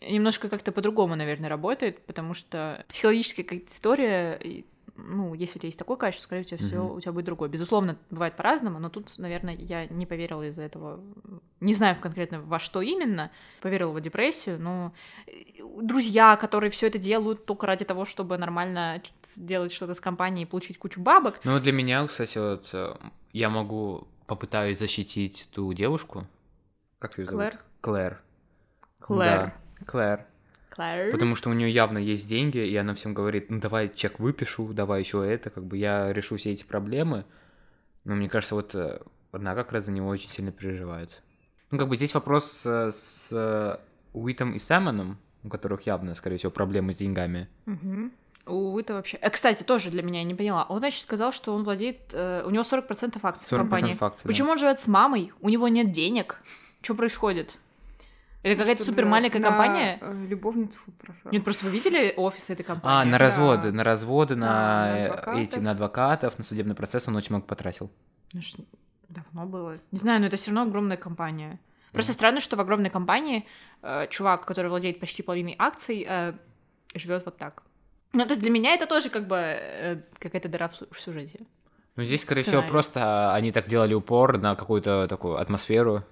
немножко 0.00 0.48
как-то 0.48 0.70
по-другому, 0.70 1.16
наверное, 1.16 1.48
работает, 1.48 2.04
потому 2.06 2.34
что 2.34 2.84
психологическая 2.88 3.44
какая-то 3.44 3.72
история, 3.72 4.64
ну, 4.96 5.34
если 5.34 5.58
у 5.58 5.60
тебя 5.60 5.68
есть 5.68 5.78
такое 5.78 5.96
качество, 5.96 6.26
скорее 6.26 6.42
всего, 6.42 6.58
все 6.58 6.76
Мгм. 6.76 6.96
у 6.96 7.00
тебя 7.00 7.12
будет 7.12 7.24
другое. 7.24 7.48
Безусловно, 7.48 7.96
бывает 8.10 8.36
по-разному, 8.36 8.78
но 8.78 8.88
тут, 8.88 9.18
наверное, 9.18 9.54
я 9.54 9.86
не 9.86 10.06
поверила 10.06 10.42
из-за 10.48 10.62
этого, 10.62 11.00
не 11.60 11.74
знаю 11.74 11.96
конкретно 12.00 12.40
во 12.40 12.58
что 12.58 12.80
именно, 12.80 13.30
поверила 13.60 13.90
в 13.90 14.00
депрессию, 14.00 14.60
но 14.60 14.92
э, 15.26 15.32
друзья, 15.82 16.36
которые 16.36 16.70
все 16.70 16.86
это 16.86 16.98
делают 16.98 17.44
только 17.44 17.66
ради 17.66 17.84
того, 17.84 18.04
чтобы 18.04 18.38
нормально 18.38 19.02
сделать 19.26 19.72
что-то 19.72 19.94
с 19.94 20.00
компанией 20.00 20.44
и 20.44 20.48
получить 20.48 20.78
кучу 20.78 21.00
бабок, 21.00 21.40
Ну, 21.44 21.58
для 21.60 21.72
меня, 21.72 22.06
кстати, 22.06 22.38
вот 22.38 22.68
э, 22.72 22.94
я 23.32 23.50
могу 23.50 24.06
попытаюсь 24.26 24.78
защитить 24.78 25.48
ту 25.52 25.72
девушку. 25.72 26.26
Как 26.98 27.18
ее 27.18 27.26
зовут? 27.26 27.40
Клэр? 27.40 27.58
Клэр. 27.80 28.22
Клэр. 29.00 29.52
Да, 29.78 29.84
Клэр. 29.86 30.26
Клэр. 30.74 31.12
Потому 31.12 31.36
что 31.36 31.50
у 31.50 31.52
нее 31.52 31.70
явно 31.70 31.98
есть 31.98 32.28
деньги, 32.28 32.58
и 32.58 32.76
она 32.76 32.94
всем 32.94 33.14
говорит, 33.14 33.50
ну 33.50 33.60
давай 33.60 33.88
чек 33.88 34.18
выпишу, 34.18 34.72
давай 34.72 35.00
еще 35.00 35.24
это, 35.24 35.50
как 35.50 35.64
бы 35.64 35.76
я 35.76 36.12
решу 36.12 36.36
все 36.36 36.50
эти 36.50 36.64
проблемы. 36.64 37.24
Но 38.04 38.14
мне 38.14 38.28
кажется, 38.28 38.54
вот 38.54 38.74
э, 38.74 39.00
она 39.32 39.54
как 39.54 39.72
раз 39.72 39.84
за 39.86 39.92
него 39.92 40.08
очень 40.08 40.30
сильно 40.30 40.52
переживает. 40.52 41.22
Ну, 41.70 41.78
как 41.78 41.88
бы 41.88 41.96
здесь 41.96 42.14
вопрос 42.14 42.62
э, 42.66 42.90
с 42.92 43.28
э, 43.32 43.78
Уитом 44.12 44.52
и 44.54 44.58
Сэмоном, 44.58 45.18
у 45.42 45.48
которых 45.48 45.82
явно, 45.82 46.14
скорее 46.14 46.36
всего, 46.36 46.50
проблемы 46.50 46.92
с 46.92 46.98
деньгами. 46.98 47.48
Мгм. 47.66 48.12
У 48.46 48.78
это 48.78 48.94
вообще... 48.94 49.16
Э, 49.18 49.30
кстати, 49.30 49.62
тоже 49.62 49.90
для 49.90 50.02
меня 50.02 50.20
я 50.20 50.24
не 50.24 50.34
поняла. 50.34 50.64
Он, 50.64 50.78
значит, 50.78 51.02
сказал, 51.02 51.32
что 51.32 51.54
он 51.54 51.64
владеет... 51.64 51.98
э, 52.12 52.42
у 52.44 52.50
него 52.50 52.62
40% 52.62 53.18
акций 53.22 53.46
в 53.46 53.52
40% 53.52 53.56
компании. 53.56 53.96
акций, 53.98 54.24
да. 54.24 54.28
Почему 54.28 54.50
он 54.50 54.58
живет 54.58 54.80
с 54.80 54.86
мамой? 54.86 55.32
У 55.40 55.48
него 55.48 55.68
нет 55.68 55.92
денег. 55.92 56.40
Что 56.82 56.94
происходит? 56.94 57.56
Это 58.44 58.56
какая-то 58.56 58.82
Чтобы 58.84 58.96
супер 58.96 59.06
маленькая 59.06 59.38
на, 59.40 59.48
компания? 59.48 59.98
э, 60.00 60.26
любовницу 60.28 60.78
просрал. 60.98 61.32
Нет, 61.32 61.42
просто 61.44 61.64
вы 61.64 61.72
видели 61.72 62.12
офис 62.16 62.50
этой 62.50 62.62
компании? 62.62 63.00
А, 63.00 63.04
на 63.04 63.12
Да. 63.12 63.18
разводы, 63.18 63.72
на 63.72 63.82
разводы, 63.84 64.36
на, 64.36 64.46
на 64.46 64.98
э, 64.98 65.04
адвокатов. 65.06 65.40
эти, 65.40 65.58
на 65.58 65.70
адвокатов, 65.70 66.38
на 66.38 66.44
судебный 66.44 66.74
процесс 66.74 67.08
он 67.08 67.16
очень 67.16 67.30
много 67.30 67.46
потратил. 67.46 67.90
Ну, 68.34 68.42
ж- 68.42 68.54
давно 69.08 69.46
было. 69.46 69.78
Не 69.92 69.98
знаю, 69.98 70.20
но 70.20 70.26
это 70.26 70.36
все 70.36 70.50
равно 70.50 70.62
огромная 70.68 70.98
компания. 70.98 71.58
Просто 71.92 72.12
странно, 72.12 72.40
что 72.40 72.56
в 72.56 72.60
огромной 72.60 72.90
компании 72.90 73.46
э, 73.82 74.06
чувак, 74.10 74.44
который 74.44 74.68
владеет 74.68 75.00
почти 75.00 75.22
половиной 75.22 75.56
акций, 75.58 76.06
живет 76.94 77.24
вот 77.24 77.38
так. 77.38 77.62
Ну, 78.12 78.22
то 78.24 78.30
есть 78.30 78.42
для 78.42 78.50
меня 78.50 78.74
это 78.74 78.86
тоже 78.86 79.08
как 79.08 79.26
бы 79.26 79.36
э, 79.38 80.00
какая-то 80.18 80.48
дыра 80.48 80.68
в 80.68 80.74
в 80.94 81.00
сюжете. 81.00 81.40
Ну, 81.96 82.04
здесь, 82.04 82.22
скорее 82.22 82.42
всего, 82.42 82.56
Сценарий. 82.58 82.70
просто 82.70 83.32
они 83.32 83.52
так 83.52 83.68
делали 83.68 83.94
упор 83.94 84.36
на 84.38 84.54
какую-то 84.54 85.06
такую 85.08 85.36
атмосферу. 85.40 86.02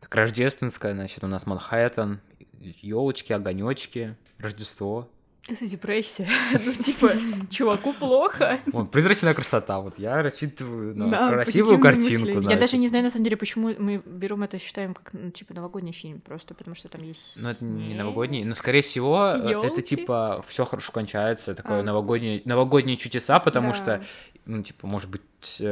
Так, 0.00 0.14
рождественская, 0.14 0.94
значит, 0.94 1.24
у 1.24 1.26
нас 1.26 1.46
Манхэттен, 1.46 2.20
елочки, 2.60 3.32
огонечки, 3.32 4.16
Рождество. 4.38 5.08
Это 5.48 5.64
депрессия. 5.66 6.28
Ну, 6.64 6.72
типа, 6.74 7.12
чуваку 7.50 7.92
плохо. 7.92 8.58
Вот, 8.66 8.90
призрачная 8.90 9.32
красота. 9.32 9.78
Вот 9.78 9.96
я 9.98 10.20
рассчитываю 10.20 10.96
на 10.96 11.08
Да, 11.08 11.28
красивую 11.28 11.78
картинку. 11.78 12.40
Я 12.40 12.56
даже 12.56 12.76
не 12.78 12.88
знаю, 12.88 13.04
на 13.04 13.10
самом 13.10 13.24
деле, 13.24 13.36
почему 13.36 13.72
мы 13.78 14.02
берем 14.04 14.42
это 14.42 14.56
и 14.56 14.60
считаем 14.60 14.92
как, 14.94 15.12
ну, 15.12 15.30
типа, 15.30 15.54
новогодний 15.54 15.92
фильм. 15.92 16.20
Просто 16.20 16.54
потому 16.54 16.74
что 16.74 16.88
там 16.88 17.02
есть... 17.04 17.32
Ну, 17.36 17.48
это 17.48 17.64
не 17.64 17.94
новогодний. 17.94 18.42
Но, 18.44 18.56
скорее 18.56 18.82
всего, 18.82 19.34
э, 19.34 19.38
это 19.38 19.50
Ёлки? 19.50 19.80
типа 19.82 20.44
все 20.48 20.64
хорошо 20.64 20.90
кончается. 20.92 21.54
Такое 21.54 21.80
А. 21.80 21.82
новогоднее, 21.84 22.42
новогодние 22.44 22.96
чудеса, 22.96 23.38
потому 23.38 23.68
Да. 23.68 23.74
что, 23.74 24.04
ну, 24.46 24.62
типа, 24.64 24.86
может 24.88 25.08
быть. 25.08 25.62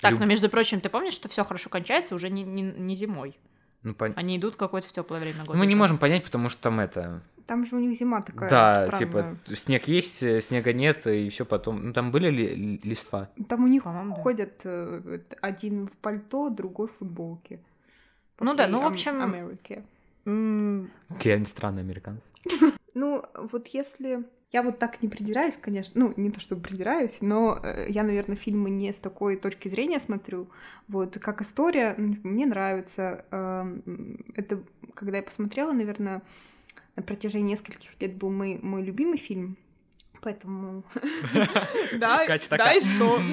Так, 0.00 0.12
люб- 0.12 0.20
но 0.20 0.26
между 0.26 0.48
прочим, 0.48 0.80
ты 0.80 0.88
помнишь, 0.88 1.14
что 1.14 1.28
все 1.28 1.44
хорошо 1.44 1.70
кончается 1.70 2.14
уже 2.14 2.28
не, 2.30 2.42
не, 2.42 2.62
не 2.62 2.94
зимой. 2.94 3.38
ну, 3.82 3.92
пон- 3.92 4.12
Они 4.16 4.36
идут 4.36 4.56
какое-то 4.56 4.88
в 4.88 4.92
теплое 4.92 5.20
время 5.20 5.44
года. 5.44 5.58
Мы 5.58 5.66
не 5.66 5.74
можем 5.74 5.98
понять, 5.98 6.24
потому 6.24 6.48
что 6.50 6.62
там 6.62 6.80
это. 6.80 7.22
Там 7.46 7.64
же 7.64 7.76
у 7.76 7.78
них 7.78 7.96
зима 7.96 8.22
такая 8.22 8.50
да, 8.50 8.86
странная. 8.88 8.98
типа, 8.98 9.54
снег 9.56 9.86
есть, 9.86 10.20
э, 10.24 10.40
снега 10.40 10.72
нет, 10.72 11.06
и 11.06 11.28
все 11.30 11.44
потом. 11.44 11.86
Ну, 11.86 11.92
там 11.92 12.10
были 12.10 12.28
ли 12.28 12.54
ли- 12.56 12.80
листва? 12.82 13.28
Там 13.48 13.62
у 13.64 13.68
них 13.68 13.84
По-моему, 13.84 14.16
да. 14.16 14.22
ходят 14.22 14.60
э, 14.64 15.20
один 15.40 15.86
в 15.86 15.92
пальто, 15.92 16.50
другой 16.50 16.88
в 16.88 16.96
футболке. 16.98 17.60
По 18.36 18.44
Ну 18.44 18.54
да, 18.54 18.66
ну, 18.66 18.80
в 18.82 18.86
общем- 18.86 19.22
Америке. 19.22 19.84
Какие 21.08 21.34
они 21.34 21.44
странные 21.44 21.82
американцы. 21.82 22.26
Ну, 22.94 23.22
вот 23.52 23.68
если... 23.68 24.24
Я 24.56 24.62
вот 24.62 24.78
так 24.78 25.02
не 25.02 25.08
придираюсь, 25.10 25.54
конечно. 25.60 25.92
Ну, 25.94 26.14
не 26.16 26.30
то 26.30 26.40
чтобы 26.40 26.62
придираюсь, 26.62 27.18
но 27.20 27.60
э, 27.62 27.88
я, 27.90 28.02
наверное, 28.02 28.36
фильмы 28.36 28.70
не 28.70 28.90
с 28.90 28.96
такой 28.96 29.36
точки 29.36 29.68
зрения 29.68 30.00
смотрю. 30.00 30.48
Вот, 30.88 31.18
как 31.18 31.42
история, 31.42 31.94
м, 31.98 32.18
мне 32.22 32.46
нравится. 32.46 33.26
Эм, 33.32 34.24
Это, 34.34 34.62
когда 34.94 35.18
я 35.18 35.22
посмотрела, 35.22 35.72
наверное, 35.72 36.22
на 36.96 37.02
протяжении 37.02 37.52
нескольких 37.52 38.00
лет 38.00 38.14
был 38.14 38.30
мой, 38.30 38.58
мой 38.62 38.82
любимый 38.82 39.18
фильм. 39.18 39.58
Поэтому... 40.22 40.84
Да, 42.56 42.72
и 42.72 42.80
что? 42.80 43.20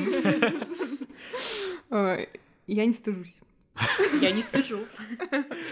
Э, 1.90 2.26
Я 2.68 2.86
не 2.86 2.94
стыжусь. 2.94 3.40
Я 4.22 4.32
не 4.32 4.44
стыжу. 4.44 4.80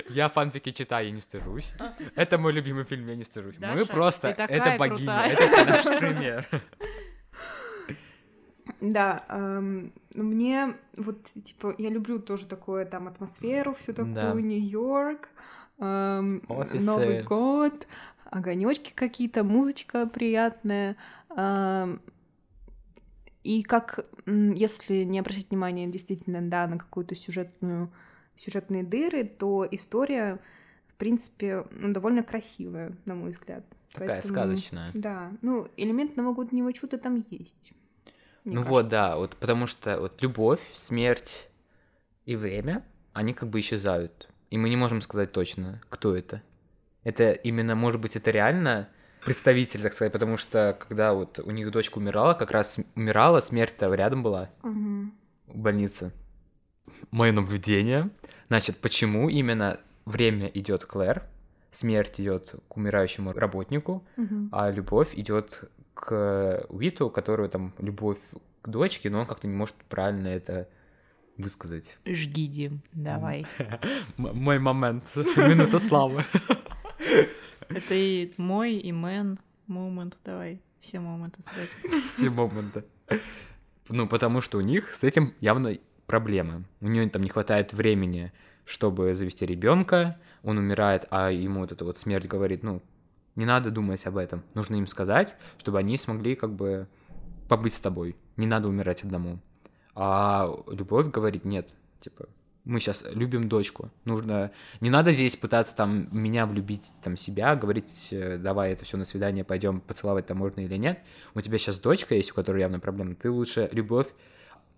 Я 0.09 0.29
фанфики 0.29 0.71
читаю, 0.71 1.05
я 1.07 1.11
не 1.11 1.21
стыжусь. 1.21 1.73
Это 2.15 2.37
мой 2.37 2.53
любимый 2.53 2.83
фильм, 2.83 3.07
я 3.07 3.15
не 3.15 3.23
стыжусь. 3.23 3.57
Мы 3.59 3.85
просто... 3.85 4.29
Это 4.29 4.75
богиня, 4.77 4.97
крутая. 4.97 5.31
это 5.33 5.65
наш 5.65 5.99
пример. 5.99 6.47
Да, 8.79 9.25
эм, 9.29 9.93
ну, 10.13 10.23
мне 10.23 10.75
вот, 10.97 11.27
типа, 11.43 11.75
я 11.77 11.89
люблю 11.89 12.19
тоже 12.19 12.47
такое, 12.47 12.85
там, 12.85 13.07
атмосферу, 13.07 13.75
всю 13.75 13.93
такую, 13.93 14.13
Да. 14.13 14.33
Нью-Йорк, 14.33 15.29
эм, 15.79 16.41
Офисы. 16.47 16.85
Новый 16.85 17.23
год, 17.23 17.87
огонечки 18.25 18.91
какие-то, 18.95 19.43
музычка 19.43 20.07
приятная. 20.07 20.95
эм, 21.35 22.01
и 23.43 23.63
как, 23.63 24.05
если 24.25 25.03
не 25.03 25.19
обращать 25.19 25.49
внимания 25.49 25.87
действительно, 25.87 26.41
да, 26.41 26.67
на 26.67 26.77
какую-то 26.77 27.15
сюжетную, 27.15 27.91
сюжетные 28.35 28.83
дыры, 28.83 29.23
то 29.25 29.67
история, 29.69 30.39
в 30.87 30.93
принципе, 30.95 31.65
ну, 31.71 31.93
довольно 31.93 32.23
красивая, 32.23 32.95
на 33.05 33.15
мой 33.15 33.31
взгляд. 33.31 33.65
Такая 33.91 34.09
Поэтому, 34.09 34.33
сказочная. 34.33 34.91
Да, 34.93 35.31
ну, 35.41 35.67
элемент 35.75 36.15
новогоднего 36.15 36.71
чуда 36.71 36.97
там 36.97 37.15
есть. 37.29 37.73
Ну 38.45 38.53
кажется. 38.53 38.69
вот, 38.69 38.87
да, 38.87 39.17
вот 39.17 39.35
потому 39.35 39.67
что 39.67 39.99
вот 39.99 40.21
любовь, 40.21 40.61
смерть 40.73 41.47
и 42.25 42.35
время, 42.35 42.83
они 43.13 43.33
как 43.33 43.49
бы 43.49 43.59
исчезают. 43.59 44.29
И 44.49 44.57
мы 44.57 44.69
не 44.69 44.77
можем 44.77 45.01
сказать 45.01 45.31
точно, 45.31 45.81
кто 45.89 46.15
это. 46.15 46.41
Это 47.03 47.31
именно, 47.31 47.75
может 47.75 47.99
быть, 47.99 48.15
это 48.15 48.31
реально 48.31 48.89
представитель, 49.23 49.81
так 49.81 49.93
сказать, 49.93 50.11
потому 50.13 50.37
что 50.37 50.75
когда 50.79 51.13
вот 51.13 51.39
у 51.39 51.51
них 51.51 51.71
дочка 51.71 51.97
умирала, 51.97 52.33
как 52.33 52.51
раз 52.51 52.77
умирала, 52.95 53.39
смерть-то 53.39 53.93
рядом 53.93 54.23
была 54.23 54.49
Мгм. 54.63 55.13
в 55.47 55.57
больнице. 55.57 56.11
Мое 57.11 57.31
наблюдение. 57.31 58.09
Значит, 58.47 58.77
почему 58.77 59.29
именно 59.29 59.79
время 60.05 60.47
идет 60.53 60.85
Клэр, 60.85 61.23
смерть 61.71 62.19
идет 62.19 62.55
к 62.67 62.77
умирающему 62.77 63.31
работнику, 63.33 64.03
Мгм. 64.17 64.49
а 64.51 64.69
любовь 64.71 65.11
идет 65.13 65.63
к 65.93 66.65
Уиту, 66.69 67.07
у 67.07 67.09
которого 67.09 67.47
там 67.47 67.73
любовь 67.79 68.19
к 68.61 68.67
дочке, 68.69 69.09
но 69.09 69.21
он 69.21 69.25
как-то 69.27 69.47
не 69.47 69.53
может 69.55 69.75
правильно 69.89 70.27
это 70.27 70.67
высказать. 71.37 71.97
Жги, 72.05 72.47
Дим, 72.47 72.81
давай. 72.93 73.45
мой 74.17 74.59
момент, 74.59 75.05
минута 75.37 75.79
славы. 75.79 76.25
Это 77.75 77.93
и 77.93 78.33
мой, 78.37 78.75
и 78.75 78.91
мэн 78.91 79.39
момент, 79.67 80.17
давай. 80.23 80.61
Все 80.81 80.99
моменты 80.99 81.41
сразу. 81.43 82.01
Все 82.15 82.29
моменты. 82.29 82.83
Ну, 83.89 84.07
потому 84.07 84.41
что 84.41 84.57
у 84.57 84.61
них 84.61 84.93
с 84.93 85.03
этим 85.03 85.33
явно 85.39 85.77
проблемы. 86.07 86.65
У 86.81 86.87
нее 86.87 87.09
там 87.09 87.21
не 87.21 87.29
хватает 87.29 87.73
времени, 87.73 88.31
чтобы 88.65 89.13
завести 89.13 89.45
ребенка. 89.45 90.19
Он 90.43 90.57
умирает, 90.57 91.05
а 91.11 91.31
ему 91.31 91.61
вот 91.61 91.71
эта 91.71 91.85
вот 91.85 91.97
смерть 91.97 92.25
говорит, 92.25 92.63
ну, 92.63 92.81
не 93.35 93.45
надо 93.45 93.69
думать 93.71 94.05
об 94.05 94.17
этом. 94.17 94.43
Нужно 94.53 94.75
им 94.75 94.87
сказать, 94.87 95.35
чтобы 95.57 95.79
они 95.79 95.97
смогли 95.97 96.35
как 96.35 96.53
бы 96.53 96.87
побыть 97.47 97.73
с 97.73 97.79
тобой. 97.79 98.15
Не 98.37 98.47
надо 98.47 98.67
умирать 98.69 99.03
одному. 99.03 99.39
А 99.93 100.49
любовь 100.67 101.07
говорит, 101.07 101.45
нет, 101.45 101.73
типа, 101.99 102.27
мы 102.63 102.79
сейчас 102.79 103.03
любим 103.11 103.49
дочку. 103.49 103.89
Нужно... 104.05 104.51
Не 104.79 104.89
надо 104.89 105.13
здесь 105.13 105.35
пытаться 105.35 105.75
там 105.75 106.07
меня 106.11 106.45
влюбить, 106.45 106.91
там 107.03 107.17
себя, 107.17 107.55
говорить, 107.55 108.09
э, 108.11 108.37
давай 108.37 108.73
это 108.73 108.85
все 108.85 108.97
на 108.97 109.05
свидание, 109.05 109.43
пойдем 109.43 109.81
поцеловать 109.81 110.27
там 110.27 110.37
можно 110.37 110.61
или 110.61 110.75
нет. 110.75 110.99
У 111.33 111.41
тебя 111.41 111.57
сейчас 111.57 111.79
дочка 111.79 112.15
есть, 112.15 112.31
у 112.31 112.35
которой 112.35 112.61
явно 112.61 112.79
проблемы. 112.79 113.15
Ты 113.15 113.31
лучше 113.31 113.69
любовь 113.71 114.07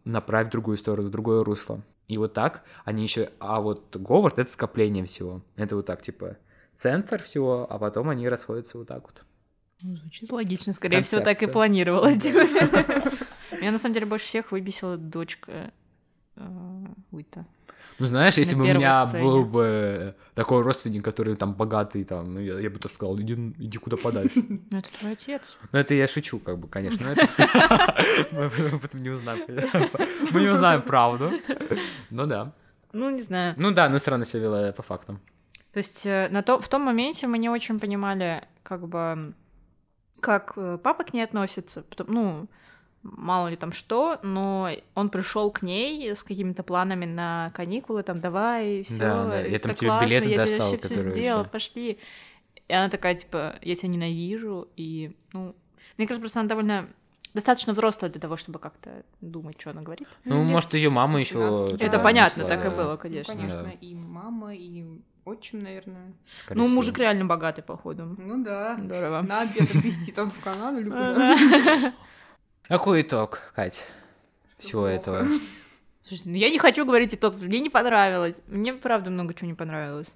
направь 0.06 0.48
в 0.48 0.52
другую 0.52 0.78
сторону, 0.78 1.10
в 1.10 1.12
другое 1.12 1.44
русло. 1.44 1.82
И 2.08 2.18
вот 2.18 2.34
так 2.34 2.64
они 2.86 3.04
еще... 3.04 3.32
А 3.40 3.62
вот 3.62 3.96
Говард— 3.96 4.38
это 4.40 4.50
скопление 4.50 5.06
всего. 5.06 5.42
Это 5.56 5.76
вот 5.76 5.86
так, 5.86 6.02
типа, 6.02 6.38
центр 6.74 7.22
всего, 7.22 7.68
а 7.70 7.80
потом 7.80 8.10
они 8.10 8.28
расходятся 8.28 8.78
вот 8.78 8.88
так 8.88 9.04
вот. 9.04 9.24
Ну, 9.82 9.98
Звучит 9.98 10.32
логично, 10.32 10.72
скорее 10.72 11.02
всего, 11.04 11.20
так 11.20 11.38
и 11.38 11.46
Концепция. 11.46 11.54
планировалось. 11.54 12.24
Меня 13.52 13.72
на 13.72 13.80
самом 13.80 13.94
деле 13.94 14.06
больше 14.06 14.28
всех 14.28 14.52
выбесила 14.52 14.98
дочка 14.98 15.72
э, 16.36 16.86
Уита. 17.12 17.46
Ну, 18.00 18.06
знаешь, 18.06 18.36
если 18.38 18.56
бы 18.56 18.64
у 18.64 18.66
меня 18.66 19.08
сцене. 19.08 19.24
был 19.24 19.46
бы 19.46 20.16
такой 20.34 20.62
родственник, 20.62 21.04
который 21.04 21.36
там 21.36 21.54
богатый, 21.54 22.04
там, 22.04 22.34
ну, 22.34 22.40
я, 22.40 22.60
я 22.60 22.70
бы 22.70 22.80
тоже 22.80 22.96
сказал, 22.96 23.20
иди, 23.20 23.34
иди 23.34 23.78
куда 23.78 23.98
подальше. 23.98 24.42
Ну, 24.72 24.78
это 24.80 24.90
твой 25.00 25.12
отец. 25.14 25.58
Ну, 25.72 25.80
это 25.80 25.94
я 25.94 26.08
шучу, 26.08 26.40
как 26.40 26.58
бы, 26.58 26.68
конечно. 26.68 27.06
Мы 28.32 28.46
об 28.46 28.86
этом 28.86 29.02
не 29.02 29.10
узнаем. 29.10 29.46
Мы 30.32 30.42
не 30.42 30.48
узнаем 30.48 30.82
правду. 30.82 31.32
Ну 32.10 32.26
да. 32.26 32.54
Ну, 32.92 33.10
не 33.10 33.22
знаю. 33.22 33.56
Ну 33.58 33.72
да, 33.72 33.86
она 33.86 34.00
странно 34.00 34.26
себя 34.26 34.44
вела 34.44 34.72
по 34.72 34.84
фактам. 34.84 35.20
То 35.72 35.80
есть 35.80 36.06
э, 36.06 36.30
на 36.30 36.44
то, 36.44 36.60
в 36.60 36.68
том 36.68 36.84
моменте 36.84 37.26
мы 37.26 37.40
не 37.40 37.50
очень 37.50 37.80
понимали, 37.80 38.48
как 38.62 38.88
бы, 38.88 39.34
как 40.20 40.54
э, 40.56 40.78
папа 40.78 41.04
к 41.04 41.14
ней 41.14 41.24
относится. 41.24 41.82
Потом, 41.82 42.08
ну, 42.10 42.48
мало 43.04 43.50
ли 43.50 43.56
там 43.58 43.72
что, 43.74 44.20
но 44.24 44.70
он 44.96 45.10
пришел 45.10 45.52
к 45.52 45.62
ней 45.62 46.16
с 46.16 46.24
какими-то 46.24 46.64
планами 46.64 47.06
на 47.06 47.52
каникулы, 47.54 48.02
там, 48.04 48.20
давай, 48.22 48.84
все, 48.84 48.98
Да, 49.00 49.26
да, 49.26 49.40
я 49.42 49.60
там 49.60 49.76
тебе 49.76 49.92
билеты 50.02 50.36
достал, 50.36 50.68
все 50.70 50.78
которые 50.78 51.12
сделал, 51.14 51.42
ещё- 51.42 51.50
пошли. 51.52 52.00
И 52.70 52.74
она 52.74 52.90
такая, 52.90 53.16
типа, 53.16 53.56
я 53.62 53.76
тебя 53.76 53.90
ненавижу, 53.90 54.70
и, 54.78 55.16
ну, 55.34 55.54
мне 55.98 56.08
кажется, 56.08 56.22
просто 56.22 56.40
она 56.40 56.48
довольно 56.50 56.88
достаточно 57.34 57.74
взрослая 57.74 58.10
для 58.10 58.22
того, 58.22 58.38
чтобы 58.38 58.60
как-то 58.60 59.04
думать, 59.20 59.60
что 59.60 59.72
она 59.72 59.82
говорит. 59.82 60.08
Ну, 60.24 60.42
нет. 60.44 60.52
может, 60.52 60.74
ее 60.76 60.90
мама 60.90 61.20
еще. 61.20 61.68
Да. 61.78 61.86
Это 61.86 61.98
Да, 61.98 62.04
понятно, 62.04 62.42
несла, 62.44 62.56
так 62.56 62.66
и 62.66 62.70
да. 62.70 62.76
было, 62.76 62.92
Ну, 62.94 62.98
конечно. 62.98 63.34
конечно, 63.36 63.64
Да. 63.64 63.72
и 63.82 63.96
мама, 63.96 64.56
и 64.56 64.86
отчим, 65.26 65.64
наверное. 65.64 66.14
Скорее 66.42 66.60
Ну, 66.62 66.66
всего. 66.68 66.76
мужик 66.76 66.98
реально 67.00 67.26
богатый, 67.26 67.64
походу. 67.64 68.16
Ну 68.18 68.44
да. 68.44 68.78
Здорово. 68.80 69.22
На 69.24 69.42
обед 69.42 69.64
отвезти 69.76 70.12
там 70.12 70.32
в 70.32 70.40
Канаду 70.40 70.80
или 70.80 70.90
куда. 70.90 71.36
Какой 72.74 73.04
итог, 73.04 73.40
Кать? 73.56 73.86
Всего 74.58 74.82
Плохо. 74.82 74.96
этого. 74.96 75.28
Слушайте, 76.02 76.30
ну 76.32 76.36
я 76.38 76.50
не 76.50 76.58
хочу 76.58 76.86
говорить 76.86 77.14
итог, 77.14 77.36
мне 77.40 77.60
не 77.60 77.70
понравилось. 77.70 78.36
Мне, 78.48 78.74
правда, 78.74 79.12
много 79.12 79.36
чего 79.36 79.46
не 79.46 79.54
понравилось. 79.54 80.08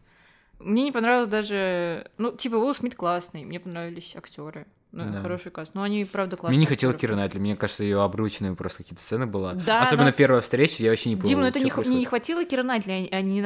Мне 0.57 0.81
не 0.81 0.91
понравилось 0.91 1.27
даже... 1.27 2.09
Ну, 2.17 2.31
типа, 2.31 2.55
Уилл 2.55 2.73
Смит 2.73 2.95
классный, 2.95 3.43
мне 3.43 3.59
понравились 3.59 4.15
актеры. 4.15 4.65
Ну, 4.91 5.03
Да. 5.13 5.21
хороший 5.21 5.51
каст. 5.51 5.73
Ну, 5.75 5.83
они, 5.83 6.03
правда, 6.05 6.35
классные. 6.35 6.57
Мне 6.57 6.65
не 6.65 6.73
актеры. 6.73 6.97
Кира 6.97 7.15
Найтли, 7.15 7.37
мне 7.37 7.55
кажется, 7.55 7.83
ее 7.83 8.01
обрученные 8.01 8.55
просто 8.55 8.79
какие-то 8.79 9.03
сцены 9.03 9.27
была. 9.27 9.53
Да, 9.53 9.83
Особенно 9.83 10.07
но- 10.07 10.11
первая 10.13 10.41
встреча, 10.41 10.81
я 10.81 10.89
вообще 10.89 11.09
не 11.11 11.15
понял, 11.15 11.27
Дим, 11.29 11.39
ну 11.41 11.45
это 11.45 11.59
не, 11.59 11.69
происходит. 11.69 11.99
не 11.99 12.05
хватило 12.05 12.43
Кира 12.43 12.63
Найтли, 12.63 12.91
они, 12.91 13.09
они 13.11 13.39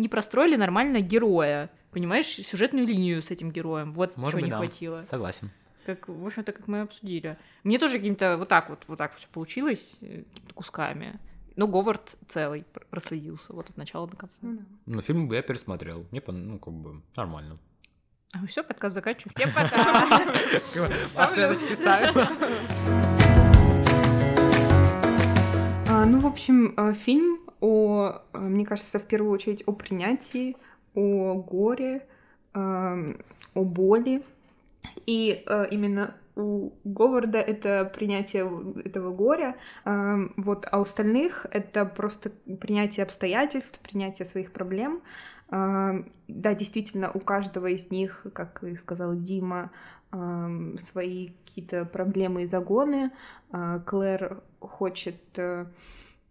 не 0.00 0.08
простроили 0.08 0.56
нормально 0.56 1.00
героя. 1.02 1.70
Понимаешь, 1.92 2.26
сюжетную 2.26 2.84
линию 2.84 3.22
с 3.22 3.30
этим 3.30 3.52
героем. 3.52 3.92
Вот 3.92 4.16
Может 4.16 4.32
чего 4.32 4.40
быть, 4.40 4.46
не 4.46 4.50
да. 4.50 4.56
хватило. 4.58 5.02
Согласен. 5.08 5.52
Как, 5.86 6.08
в 6.08 6.26
общем-то, 6.26 6.50
как 6.50 6.66
мы 6.66 6.80
обсудили. 6.80 7.38
Мне 7.62 7.78
тоже 7.78 7.98
каким-то 7.98 8.36
вот 8.38 8.48
так 8.48 8.68
вот, 8.68 8.82
вот 8.88 8.98
так 8.98 9.14
все 9.14 9.28
получилось, 9.28 9.98
э, 10.02 10.24
какими-то 10.24 10.54
кусками. 10.54 11.20
Но 11.54 11.68
Говард 11.68 12.16
целый 12.26 12.64
пр- 12.64 12.84
проследился 12.90 13.52
вот 13.52 13.70
от 13.70 13.76
начала 13.76 14.08
до 14.08 14.16
конца. 14.16 14.38
Ну 14.42 14.56
да. 14.56 14.64
Ну, 14.86 15.00
фильм 15.00 15.28
бы 15.28 15.36
я 15.36 15.42
пересмотрел. 15.42 16.04
Мне, 16.10 16.20
ну, 16.26 16.58
как 16.58 16.74
бы, 16.74 17.02
нормально. 17.14 17.54
А 18.32 18.44
все, 18.48 18.64
подкаст 18.64 18.96
заканчиваем. 18.96 19.32
Всем 19.32 19.50
пока! 19.54 20.34
Оценочки 21.24 21.74
ставим. 21.74 22.14
А, 25.88 26.04
ну, 26.04 26.18
в 26.18 26.26
общем, 26.26 26.74
а, 26.76 26.94
фильм 26.94 27.38
о, 27.60 28.22
а, 28.32 28.38
мне 28.38 28.66
кажется, 28.66 28.98
в 28.98 29.04
первую 29.04 29.30
очередь 29.30 29.62
о 29.66 29.72
принятии, 29.72 30.56
о 30.94 31.34
горе, 31.34 32.04
ам, 32.54 33.18
о 33.54 33.62
боли. 33.62 34.24
И 35.06 35.42
а, 35.46 35.64
именно 35.64 36.14
у 36.36 36.72
Говарда 36.84 37.38
это 37.38 37.90
принятие 37.94 38.44
этого 38.84 39.10
горя, 39.14 39.56
ам, 39.84 40.34
вот, 40.36 40.66
а 40.70 40.78
у 40.78 40.82
остальных 40.82 41.46
это 41.50 41.86
просто 41.86 42.30
принятие 42.60 43.04
обстоятельств, 43.04 43.78
принятие 43.80 44.26
своих 44.26 44.52
проблем. 44.52 45.02
Ам, 45.48 46.10
Да, 46.28 46.54
действительно, 46.54 47.10
у 47.12 47.20
каждого 47.20 47.68
из 47.68 47.90
них, 47.90 48.26
как 48.34 48.62
и 48.64 48.76
сказал 48.76 49.16
Дима, 49.16 49.70
ам, 50.10 50.76
свои 50.78 51.30
какие-то 51.46 51.84
проблемы 51.86 52.42
и 52.42 52.46
загоны. 52.46 53.12
А, 53.50 53.78
Клэр 53.80 54.42
хочет 54.60 55.16
э, 55.38 55.66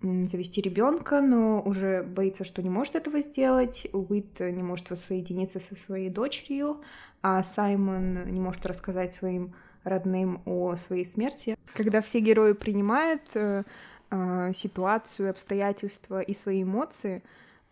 завести 0.02 0.62
ребенка, 0.62 1.22
но 1.22 1.62
уже 1.62 2.04
боится, 2.04 2.44
что 2.44 2.62
не 2.62 2.70
может 2.70 2.96
этого 2.96 3.22
сделать. 3.22 3.88
Уит 3.94 4.40
не 4.40 4.62
может 4.62 4.90
воссоединиться 4.90 5.60
со 5.60 5.76
своей 5.76 6.10
дочерью, 6.10 6.82
а 7.28 7.42
Саймон 7.42 8.32
не 8.32 8.40
может 8.40 8.68
рассказать 8.68 9.12
своим 9.12 9.56
родным 9.84 10.44
о 10.46 10.76
своей 10.76 11.06
смерти. 11.06 11.58
Когда 11.74 12.02
все 12.02 12.20
герои 12.20 12.54
принимают 12.54 13.24
э, 13.34 13.64
э, 14.12 14.52
ситуацию, 14.54 15.32
обстоятельства 15.32 16.22
и 16.22 16.36
свои 16.36 16.62
эмоции, 16.62 17.24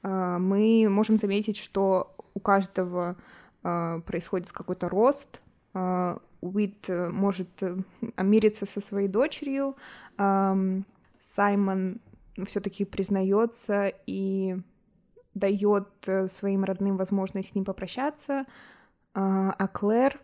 э, 0.02 0.38
мы 0.40 0.88
можем 0.90 1.18
заметить, 1.18 1.58
что 1.58 2.16
у 2.34 2.40
каждого 2.40 3.16
э, 3.64 4.02
происходит 4.08 4.52
какой-то 4.52 4.90
рост. 4.90 5.40
Э, 5.76 6.18
Уит 6.42 6.90
э, 6.90 7.10
может 7.10 7.62
э, 7.62 7.78
мириться 8.18 8.66
со 8.66 8.82
своей 8.82 9.08
дочерью, 9.08 9.76
ам, 10.18 10.84
Саймон 11.20 12.02
все-таки 12.48 12.86
признается 12.86 13.94
и 14.08 14.58
дает 15.36 15.90
э, 16.08 16.28
своим 16.28 16.64
родным 16.64 16.98
возможность 16.98 17.52
с 17.52 17.56
ним 17.56 17.66
попрощаться, 17.66 18.46
а 19.14 19.52
а 19.58 19.68
Клэр 19.68 20.20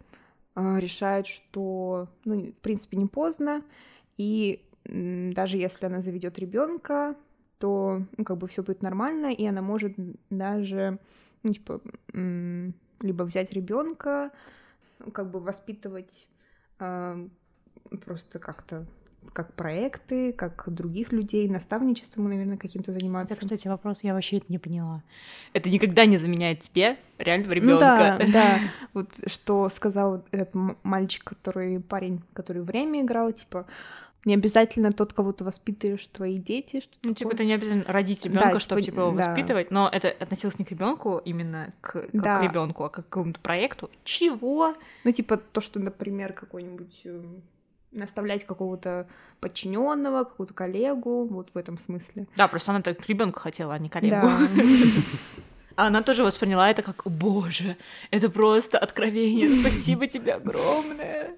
а, 0.55 0.79
решает, 0.79 1.27
что, 1.27 2.09
ну, 2.25 2.51
в 2.51 2.61
принципе, 2.61 2.97
не 2.97 3.07
поздно, 3.07 3.63
и 4.17 4.65
даже 4.85 5.57
если 5.57 5.85
она 5.85 6.01
заведет 6.01 6.39
ребенка, 6.39 7.15
то, 7.59 8.01
ну, 8.17 8.23
как 8.23 8.37
бы 8.37 8.47
все 8.47 8.63
будет 8.63 8.81
нормально, 8.81 9.31
и 9.31 9.45
она 9.45 9.61
может 9.61 9.93
даже, 10.29 10.99
ну, 11.43 11.53
типа, 11.53 11.81
либо 12.13 13.23
взять 13.23 13.53
ребенка, 13.53 14.31
ну, 14.99 15.11
как 15.11 15.29
бы 15.29 15.39
воспитывать 15.39 16.27
а, 16.79 17.17
просто 18.03 18.39
как-то 18.39 18.85
как 19.33 19.53
проекты, 19.53 20.33
как 20.33 20.63
других 20.67 21.11
людей, 21.11 21.47
наставничеством, 21.47 22.29
наверное, 22.29 22.57
каким-то 22.57 22.91
заниматься. 22.91 23.33
Это, 23.33 23.43
кстати, 23.43 23.67
вопрос, 23.67 23.99
я 24.01 24.13
вообще 24.13 24.37
это 24.37 24.47
не 24.49 24.57
поняла. 24.57 25.03
Это 25.53 25.69
никогда 25.69 26.05
не 26.05 26.17
заменяет 26.17 26.61
тебе 26.61 26.97
реально 27.17 27.45
Ну 27.47 27.53
ребенка. 27.53 27.79
да, 28.19 28.19
да. 28.33 28.59
Вот 28.93 29.09
что 29.27 29.69
сказал 29.69 30.23
этот 30.31 30.55
мальчик, 30.83 31.23
который 31.23 31.79
парень, 31.79 32.21
который 32.33 32.61
время 32.61 33.01
играл, 33.01 33.31
типа 33.31 33.65
не 34.25 34.33
обязательно 34.33 34.91
тот, 34.91 35.13
кого 35.13 35.31
ты 35.31 35.45
воспитываешь, 35.45 36.05
твои 36.07 36.37
дети. 36.37 36.81
Что 36.81 36.91
Ну, 37.03 37.13
типа, 37.13 37.31
это 37.33 37.45
не 37.45 37.53
обязательно 37.53 37.85
родить 37.87 38.25
ребенка, 38.25 38.51
Да, 38.53 38.59
чтобы 38.59 38.81
типа, 38.81 38.91
типа 38.91 39.01
его 39.05 39.11
да. 39.11 39.27
воспитывать, 39.29 39.71
но 39.71 39.87
это 39.89 40.09
относилось 40.09 40.59
не 40.59 40.65
к 40.65 40.71
ребенку 40.71 41.21
именно 41.23 41.71
к, 41.79 41.91
как 41.93 42.09
Да. 42.11 42.39
к 42.39 42.43
ребенку, 42.43 42.83
а 42.83 42.89
к 42.89 42.95
какому-то 42.95 43.39
проекту. 43.39 43.89
Чего? 44.03 44.75
Ну, 45.05 45.11
типа 45.13 45.37
то, 45.37 45.61
что, 45.61 45.79
например, 45.79 46.33
какой-нибудь 46.33 47.01
э, 47.05 47.23
наставлять 47.91 48.45
какого-то 48.45 49.07
подчиненного, 49.39 50.23
какую-то 50.23 50.53
коллегу, 50.53 51.25
вот 51.25 51.49
в 51.53 51.57
этом 51.57 51.77
смысле. 51.77 52.27
Да, 52.35 52.47
просто 52.47 52.71
она 52.71 52.81
так 52.81 53.07
ребенка 53.07 53.39
хотела, 53.39 53.73
а 53.73 53.79
не 53.79 53.89
коллегу. 53.89 54.27
Да. 54.27 54.39
А 55.75 55.87
она 55.87 56.01
тоже 56.03 56.25
восприняла 56.25 56.69
это 56.69 56.81
как, 56.81 57.07
«О, 57.07 57.09
боже, 57.09 57.77
это 58.11 58.29
просто 58.29 58.77
откровение, 58.77 59.47
спасибо 59.47 60.07
тебе 60.07 60.33
огромное. 60.33 61.37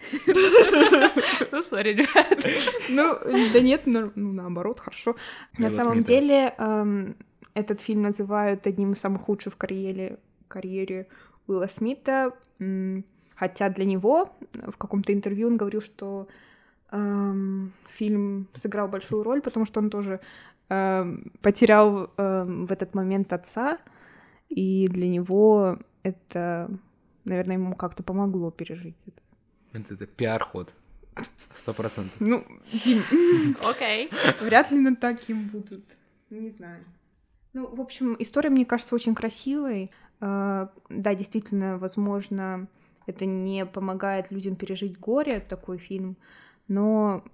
Ну, 1.52 1.62
сори, 1.62 1.92
ребят. 1.92 2.42
Ну, 2.88 3.18
да 3.52 3.60
нет, 3.60 3.82
ну, 3.84 4.12
ну, 4.14 4.32
наоборот, 4.32 4.80
хорошо. 4.80 5.16
На 5.58 5.70
самом 5.70 6.02
деле, 6.02 6.54
эм, 6.56 7.16
этот 7.52 7.82
фильм 7.82 8.02
называют 8.02 8.66
одним 8.66 8.92
из 8.92 9.00
самых 9.00 9.28
лучших 9.28 9.52
в 9.52 9.56
карьере, 9.56 10.18
карьере 10.48 11.06
Уилла 11.46 11.66
Смита, 11.66 12.32
хотя 13.40 13.70
для 13.70 13.86
него 13.86 14.36
в 14.52 14.76
каком-то 14.76 15.14
интервью 15.14 15.48
он 15.48 15.56
говорил, 15.56 15.80
что 15.80 16.28
эм, 16.92 17.72
фильм 17.86 18.48
сыграл 18.54 18.86
большую 18.86 19.22
роль, 19.22 19.40
потому 19.40 19.64
что 19.64 19.80
он 19.80 19.88
тоже 19.88 20.20
эм, 20.68 21.32
потерял 21.40 22.10
эм, 22.18 22.66
в 22.66 22.72
этот 22.72 22.94
момент 22.94 23.32
отца, 23.32 23.78
и 24.50 24.86
для 24.88 25.08
него 25.08 25.78
это, 26.02 26.70
наверное, 27.24 27.56
ему 27.56 27.74
как-то 27.74 28.02
помогло 28.02 28.50
пережить 28.50 28.96
это. 29.06 29.22
Это, 29.72 29.94
это 29.94 30.06
пиар-ход. 30.06 30.74
Сто 31.56 31.72
процентов. 31.72 32.20
Ну, 32.20 32.44
Дим, 32.84 33.02
Окей. 33.70 34.10
Вряд 34.42 34.70
ли 34.70 34.80
над 34.80 35.00
таким 35.00 35.48
будут. 35.48 35.84
Не 36.28 36.50
знаю. 36.50 36.84
Ну, 37.54 37.74
в 37.74 37.80
общем, 37.80 38.16
история, 38.18 38.50
мне 38.50 38.66
кажется, 38.66 38.94
очень 38.94 39.14
красивой. 39.14 39.90
Э, 40.20 40.68
Да, 40.90 41.14
действительно, 41.14 41.78
возможно, 41.78 42.68
это 43.06 43.26
не 43.26 43.66
помогает 43.66 44.30
людям 44.30 44.56
пережить 44.56 44.98
горе, 44.98 45.40
такой 45.40 45.78
фильм, 45.78 46.16
но 46.70 47.24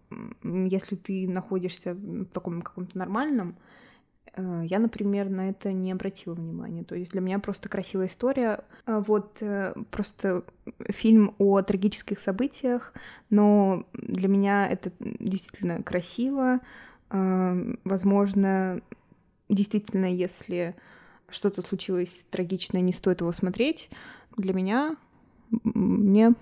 если 0.42 0.96
ты 0.96 1.28
находишься 1.28 1.92
в 1.92 2.24
таком 2.26 2.62
каком-то 2.62 2.96
нормальном, 2.96 3.56
э, 4.32 4.62
я, 4.64 4.78
например, 4.78 5.28
на 5.28 5.50
это 5.50 5.74
не 5.74 5.92
обратила 5.92 6.32
внимания. 6.32 6.84
То 6.84 6.94
есть 6.94 7.10
для 7.12 7.20
меня 7.20 7.38
просто 7.38 7.68
красивая 7.68 8.06
история. 8.06 8.64
А 8.86 9.00
Вот 9.00 9.36
э, 9.42 9.74
просто 9.90 10.44
фильм 10.88 11.34
о 11.36 11.60
трагических 11.60 12.18
событиях, 12.18 12.94
но 13.28 13.86
для 13.92 14.28
меня 14.28 14.66
это 14.66 14.90
действительно 15.00 15.82
красиво. 15.82 16.60
А, 17.10 17.54
Возможно, 17.84 18.80
действительно, 19.50 20.06
если 20.06 20.74
что-то 21.28 21.60
случилось 21.60 22.24
трагичное, 22.30 22.80
не 22.80 22.94
стоит 22.94 23.20
его 23.20 23.32
смотреть. 23.32 23.90
Для 24.38 24.54
меня 24.54 24.96
мне, 25.50 26.34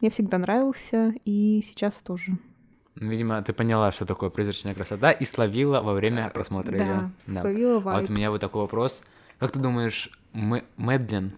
мне 0.00 0.10
всегда 0.10 0.38
нравился, 0.38 1.14
и 1.24 1.60
сейчас 1.62 1.96
тоже. 1.96 2.38
Видимо, 2.96 3.40
ты 3.42 3.52
поняла, 3.52 3.92
что 3.92 4.06
такое 4.06 4.30
призрачная 4.30 4.74
красота, 4.74 5.12
и 5.12 5.24
словила 5.24 5.80
во 5.82 5.92
время 5.92 6.30
просмотра 6.30 6.76
да, 6.76 6.84
ее. 6.84 7.12
словила 7.40 7.78
А 7.78 8.00
вот 8.00 8.10
у 8.10 8.12
меня 8.12 8.30
вот 8.30 8.40
такой 8.40 8.62
вопрос. 8.62 9.04
Как 9.38 9.52
ты 9.52 9.60
думаешь, 9.60 10.10
Мэ- 10.32 10.64
Мэдлин, 10.76 11.32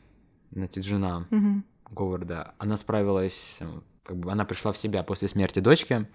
значит, 0.51 0.85
жена 0.85 1.27
Мгм. 1.31 1.65
Говарда, 1.91 2.55
она 2.59 2.77
справилась, 2.77 3.59
э, 3.61 3.67
как 4.05 4.17
бы 4.17 4.33
она 4.33 4.45
пришла 4.45 4.73
в 4.73 4.79
себя 4.79 5.03
после 5.03 5.29
смерти 5.29 5.59
дочки, 5.59 6.07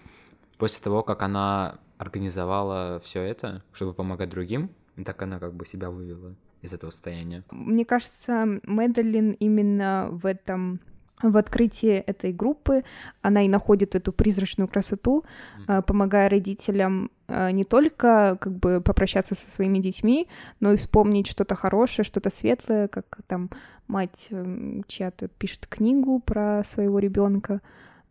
после 0.57 0.83
того, 0.83 1.03
как 1.03 1.21
она 1.21 1.79
организовала 1.97 2.99
все 3.03 3.21
это, 3.21 3.63
чтобы 3.71 3.93
помогать 3.93 4.29
другим, 4.29 4.71
и 4.95 5.03
так 5.03 5.21
она 5.21 5.39
как 5.39 5.53
бы 5.53 5.65
себя 5.65 5.89
вывела 5.91 6.35
из 6.65 6.73
этого 6.73 6.91
состояния. 6.91 7.43
Мне 7.51 7.85
кажется, 7.85 8.59
Мэдалин 8.63 9.31
именно 9.31 10.09
в 10.11 10.25
этом 10.25 10.79
в 11.21 11.37
открытии 11.37 11.93
этой 11.93 12.33
группы 12.33 12.83
она 13.21 13.45
и 13.45 13.47
находит 13.47 13.95
эту 13.95 14.11
призрачную 14.11 14.67
красоту, 14.67 15.23
э, 15.67 15.81
помогая 15.81 16.29
родителям 16.29 17.09
э, 17.27 17.51
не 17.51 17.63
только 17.63 18.37
как 18.39 18.53
бы 18.53 18.81
попрощаться 18.81 19.33
со 19.33 19.49
своими 19.49 19.79
детьми, 19.79 20.27
но 20.59 20.73
и 20.73 20.75
вспомнить 20.75 21.27
что-то 21.27 21.55
хорошее, 21.55 22.05
что-то 22.05 22.29
светлое, 22.29 22.89
как 22.89 23.19
там 23.27 23.49
мать 23.87 24.27
м, 24.31 24.83
чья-то 24.87 25.29
пишет 25.29 25.67
книгу 25.67 26.19
про 26.19 26.63
своего 26.65 26.99
ребенка, 26.99 27.61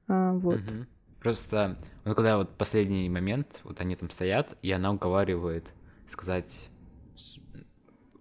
вот. 0.09 0.61
Мгм. 0.61 0.87
Просто, 1.21 1.79
вот 2.05 2.17
когда 2.17 2.37
вот 2.37 2.57
последний 2.59 3.09
момент, 3.09 3.61
вот 3.65 3.81
они 3.81 3.97
там 3.97 4.11
стоят, 4.11 4.59
и 4.61 4.71
она 4.71 4.93
уговаривает 4.93 5.67
сказать 6.07 6.69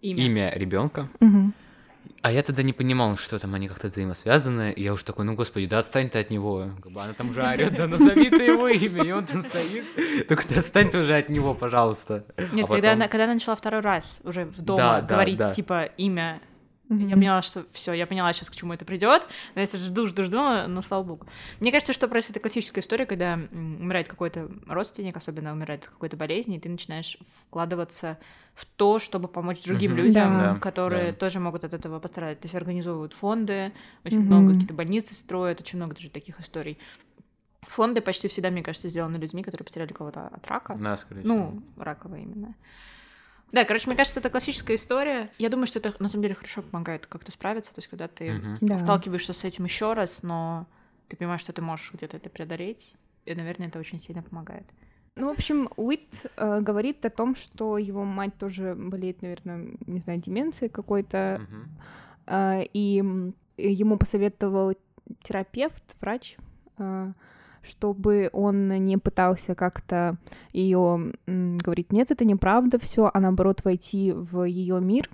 Имя. 0.04 0.26
имя 0.26 0.52
ребенка. 0.56 1.10
Мгм. 1.20 1.54
А 2.22 2.32
я 2.32 2.42
тогда 2.42 2.64
не 2.64 2.72
понимал, 2.74 3.18
что 3.18 3.38
там 3.40 3.54
они 3.54 3.68
как-то 3.68 3.88
взаимосвязаны. 3.90 4.72
И 4.72 4.84
я 4.84 4.94
уж 4.94 5.04
такой, 5.04 5.26
ну 5.26 5.36
господи, 5.36 5.66
да 5.68 5.80
отстань 5.80 6.10
ты 6.10 6.20
от 6.20 6.30
него. 6.30 6.70
Как 6.82 6.92
бы 6.92 7.02
она 7.02 7.14
там 7.14 7.30
уже 7.30 7.42
орет, 7.42 7.76
да 7.76 7.88
назови 7.88 8.30
ты 8.30 8.44
его 8.44 8.68
имя, 8.68 9.04
и 9.04 9.12
он 9.12 9.26
там 9.26 9.42
стоит. 9.42 10.28
Только 10.28 10.48
ты 10.48 10.56
отстань 10.60 10.90
ты 10.90 11.00
уже 11.00 11.14
от 11.16 11.30
него, 11.30 11.54
пожалуйста. 11.54 12.26
Нет, 12.38 12.66
А 12.66 12.74
когда, 12.74 12.76
потом- 12.76 12.90
она, 12.94 13.08
когда 13.10 13.24
она 13.26 13.34
начала 13.34 13.56
второй 13.56 13.82
раз 13.82 14.22
уже 14.24 14.46
в 14.46 14.62
дома 14.62 14.78
Да, 14.80 15.02
да, 15.02 15.08
говорить, 15.08 15.38
да. 15.38 15.52
типа, 15.52 15.84
имя, 15.98 16.40
Мгм. 17.00 17.08
я 17.10 17.16
поняла, 17.16 17.42
что 17.42 17.66
все, 17.72 17.94
я 17.94 18.08
поняла 18.08 18.32
сейчас, 18.34 18.50
к 18.50 18.56
чему 18.56 18.74
это 18.74 18.86
придет. 18.86 19.28
Но 19.56 19.62
я 19.62 19.68
жду, 19.68 20.08
жду, 20.08 20.24
жду, 20.24 20.38
но 20.68 20.82
слава 20.82 21.04
богу. 21.04 21.26
Мне 21.60 21.72
кажется, 21.72 21.94
что 21.94 22.08
просто 22.08 22.32
это 22.32 22.40
классическая 22.40 22.82
история, 22.82 23.06
когда 23.06 23.40
умирает 23.52 24.08
какой-то 24.08 24.50
родственник, 24.68 25.18
особенно 25.18 25.52
умирает 25.54 25.84
от 25.84 25.90
какой-то 25.90 26.18
болезни, 26.18 26.58
и 26.58 26.60
ты 26.60 26.70
начинаешь 26.70 27.18
вкладываться 27.48 28.18
в 28.56 28.66
то, 28.66 29.00
чтобы 29.00 29.28
помочь 29.28 29.64
другим 29.64 29.92
Мгм. 29.94 30.02
людям, 30.02 30.32
Да. 30.38 30.56
которые 30.60 31.12
Да. 31.12 31.18
тоже 31.18 31.40
могут 31.40 31.64
от 31.64 31.74
этого 31.74 32.00
пострадать. 32.00 32.40
То 32.40 32.46
есть 32.46 32.56
организовывают 32.56 33.14
фонды, 33.14 33.72
очень 34.06 34.20
Мгм. 34.20 34.28
много 34.28 34.54
какие-то 34.54 34.74
больницы 34.74 35.16
строят, 35.16 35.60
очень 35.62 35.78
много 35.78 35.96
даже 35.96 36.10
таких 36.10 36.40
историй. 36.40 36.78
Фонды 37.64 38.02
почти 38.02 38.28
всегда, 38.28 38.50
мне 38.52 38.62
кажется, 38.62 38.90
сделаны 38.90 39.16
людьми, 39.18 39.42
которые 39.42 39.66
потеряли 39.66 39.94
кого-то 39.94 40.28
от 40.28 40.46
рака. 40.48 40.76
Да, 40.76 40.98
скорее 40.98 41.22
всего. 41.24 41.36
Ну, 41.36 41.64
раковая 41.78 42.20
именно. 42.22 42.54
Да, 43.54 43.64
короче, 43.66 43.88
мне 43.88 43.96
кажется, 43.96 44.20
это 44.20 44.30
классическая 44.32 44.76
история. 44.76 45.30
Я 45.38 45.50
думаю, 45.50 45.68
что 45.68 45.78
это 45.80 45.94
на 46.00 46.10
самом 46.10 46.24
деле 46.24 46.34
хорошо 46.36 46.64
помогает 46.64 47.06
как-то 47.06 47.32
справиться. 47.32 47.72
То 47.74 47.80
есть, 47.80 47.88
когда 47.88 48.08
ты. 48.08 48.42
Да. 48.60 48.78
сталкиваешься 48.80 49.32
с 49.32 49.44
этим 49.44 49.66
еще 49.66 49.94
раз, 49.94 50.24
но 50.24 50.66
ты 51.08 51.16
понимаешь, 51.16 51.42
что 51.42 51.54
ты 51.54 51.62
можешь 51.62 51.94
где-то 51.94 52.18
это 52.18 52.30
преодолеть. 52.30 52.96
И, 53.26 53.34
наверное, 53.36 53.68
это 53.68 53.80
очень 53.80 54.00
сильно 54.00 54.24
помогает. 54.24 54.66
Ну, 55.16 55.28
в 55.28 55.32
общем, 55.32 55.70
Уит 55.78 56.26
э, 56.36 56.60
говорит 56.62 57.06
о 57.06 57.12
том, 57.12 57.36
что 57.36 57.78
его 57.78 58.04
мать 58.04 58.36
тоже 58.40 58.74
болеет, 58.76 59.22
наверное, 59.22 59.78
не 59.86 60.00
знаю, 60.00 60.20
деменцией 60.20 60.70
какой-то, 60.70 61.40
Мгм. 61.48 61.70
э, 62.26 62.64
и 62.74 63.04
ему 63.58 63.98
посоветовал 63.98 64.74
терапевт, 65.22 65.84
врач, 66.02 66.38
э, 66.80 67.14
чтобы 67.64 68.30
он 68.34 68.68
не 68.84 68.98
пытался 68.98 69.56
как-то 69.56 70.18
ее 70.52 71.14
говорить, 71.26 71.92
нет, 71.92 72.12
это 72.12 72.26
неправда, 72.26 72.80
все, 72.80 73.10
а 73.14 73.20
наоборот 73.20 73.64
войти 73.64 74.12
в 74.12 74.44
ее 74.44 74.80
мир. 74.80 75.10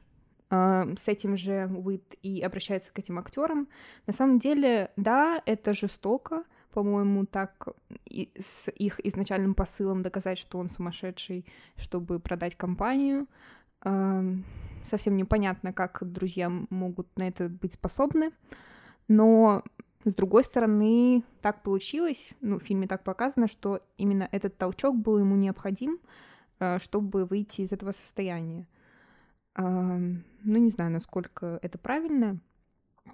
Э, 0.50 0.94
С 0.98 1.08
этим 1.08 1.38
же 1.38 1.70
Уит 1.74 2.16
и 2.22 2.42
обращается 2.42 2.92
к 2.92 3.00
этим 3.00 3.20
актерам. 3.20 3.68
На 4.08 4.14
самом 4.14 4.40
деле, 4.40 4.92
да, 4.98 5.42
это 5.46 5.74
жестоко, 5.74 6.44
по-моему, 6.74 7.26
так 7.26 7.68
и 8.06 8.32
с 8.38 8.70
их 8.72 9.00
изначальным 9.06 9.54
посылом 9.54 10.02
доказать, 10.02 10.38
что 10.38 10.60
он 10.60 10.70
сумасшедший, 10.70 11.46
чтобы 11.76 12.20
продать 12.20 12.56
компанию. 12.56 13.28
Эм, 13.84 14.44
Совсем 14.86 15.18
непонятно, 15.18 15.74
как 15.74 16.00
друзья 16.02 16.50
могут 16.70 17.08
на 17.18 17.28
это 17.28 17.50
быть 17.50 17.74
способны. 17.74 18.32
Но, 19.08 19.64
с 20.06 20.16
другой 20.16 20.44
стороны, 20.44 21.24
так 21.42 21.62
получилось, 21.62 22.32
ну, 22.42 22.60
в 22.60 22.64
фильме 22.64 22.88
так 22.88 23.04
показано, 23.04 23.48
что 23.48 23.82
именно 23.98 24.30
этот 24.32 24.58
толчок 24.58 24.96
был 24.96 25.20
ему 25.20 25.36
необходим, 25.36 26.00
э, 26.60 26.80
чтобы 26.80 27.26
выйти 27.26 27.62
из 27.62 27.72
этого 27.72 27.92
состояния. 27.92 28.68
Ну, 29.58 30.22
не 30.44 30.70
знаю, 30.70 30.92
насколько 30.92 31.60
это 31.62 31.78
правильно, 31.78 32.40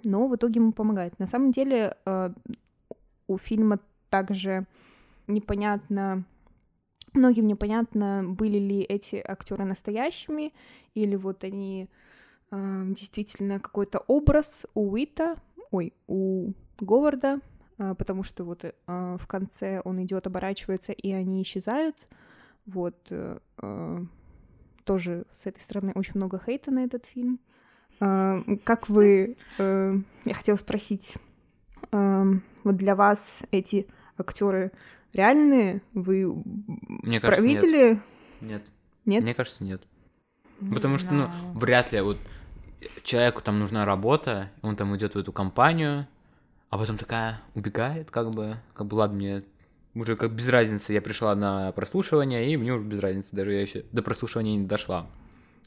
но 0.04 0.28
в 0.28 0.36
итоге 0.36 0.60
ему 0.60 0.72
помогает. 0.72 1.18
На 1.18 1.26
самом 1.26 1.50
деле, 1.50 1.96
э, 2.04 2.30
у 3.26 3.38
фильма 3.38 3.80
также 4.10 4.66
непонятно, 5.26 6.24
многим 7.14 7.46
непонятно, 7.46 8.22
были 8.24 8.58
ли 8.58 8.80
эти 8.82 9.16
актеры 9.16 9.64
настоящими, 9.64 10.52
или 10.94 11.16
вот 11.16 11.42
они 11.42 11.88
э, 12.52 12.84
действительно 12.90 13.58
какой-то 13.58 13.98
образ 14.06 14.66
у 14.74 14.92
Уита, 14.92 15.36
ой, 15.70 15.92
у 16.06 16.52
Говарда, 16.80 17.40
э, 17.78 17.94
потому 17.96 18.22
что 18.22 18.44
вот 18.44 18.64
э, 18.64 18.72
в 18.86 19.26
конце 19.26 19.80
он 19.84 20.02
идет, 20.02 20.26
оборачивается, 20.26 20.92
и 20.92 21.12
они 21.12 21.42
исчезают. 21.42 22.06
Вот 22.66 22.96
э, 23.10 23.38
э, 23.62 24.04
тоже 24.84 25.24
с 25.36 25.46
этой 25.46 25.60
стороны 25.60 25.92
очень 25.94 26.12
много 26.14 26.40
хейта 26.44 26.70
на 26.70 26.84
этот 26.84 27.06
фильм. 27.06 27.40
Как 27.98 28.90
вы, 28.90 29.36
э, 29.56 29.96
я 30.26 30.34
хотела 30.34 30.56
спросить, 30.56 31.14
вот 31.92 32.76
для 32.76 32.94
вас 32.94 33.42
эти 33.52 33.86
актеры 34.18 34.72
реальные? 35.14 35.80
Вы 35.94 36.30
Мне 36.34 37.20
кажется, 37.20 37.46
нет. 37.46 37.62
видели? 37.62 38.00
Нет. 38.42 38.62
Нет? 39.06 39.22
Мне 39.22 39.34
кажется, 39.34 39.64
нет. 39.64 39.82
Не 40.60 40.74
Потому 40.74 40.98
что, 40.98 41.12
ну, 41.14 41.24
знаю. 41.24 41.52
вряд 41.54 41.92
ли 41.92 42.00
вот 42.02 42.18
человеку 43.02 43.40
там 43.42 43.58
нужна 43.60 43.84
работа, 43.84 44.50
он 44.62 44.76
там 44.76 44.94
идет 44.96 45.14
в 45.14 45.18
эту 45.18 45.32
компанию, 45.32 46.06
а 46.70 46.78
потом 46.78 46.96
такая 46.98 47.40
убегает, 47.54 48.10
как 48.10 48.30
бы, 48.30 48.56
как 48.74 48.86
бы 48.86 48.94
ладно, 48.96 49.16
мне 49.16 49.44
уже 49.94 50.16
как 50.16 50.32
без 50.34 50.48
разницы, 50.48 50.92
я 50.92 51.00
пришла 51.00 51.34
на 51.34 51.72
прослушивание, 51.72 52.50
и 52.50 52.56
мне 52.56 52.72
уже 52.72 52.84
без 52.84 53.00
разницы, 53.00 53.34
даже 53.34 53.52
я 53.52 53.62
еще 53.62 53.84
до 53.92 54.02
прослушивания 54.02 54.56
не 54.56 54.66
дошла. 54.66 55.06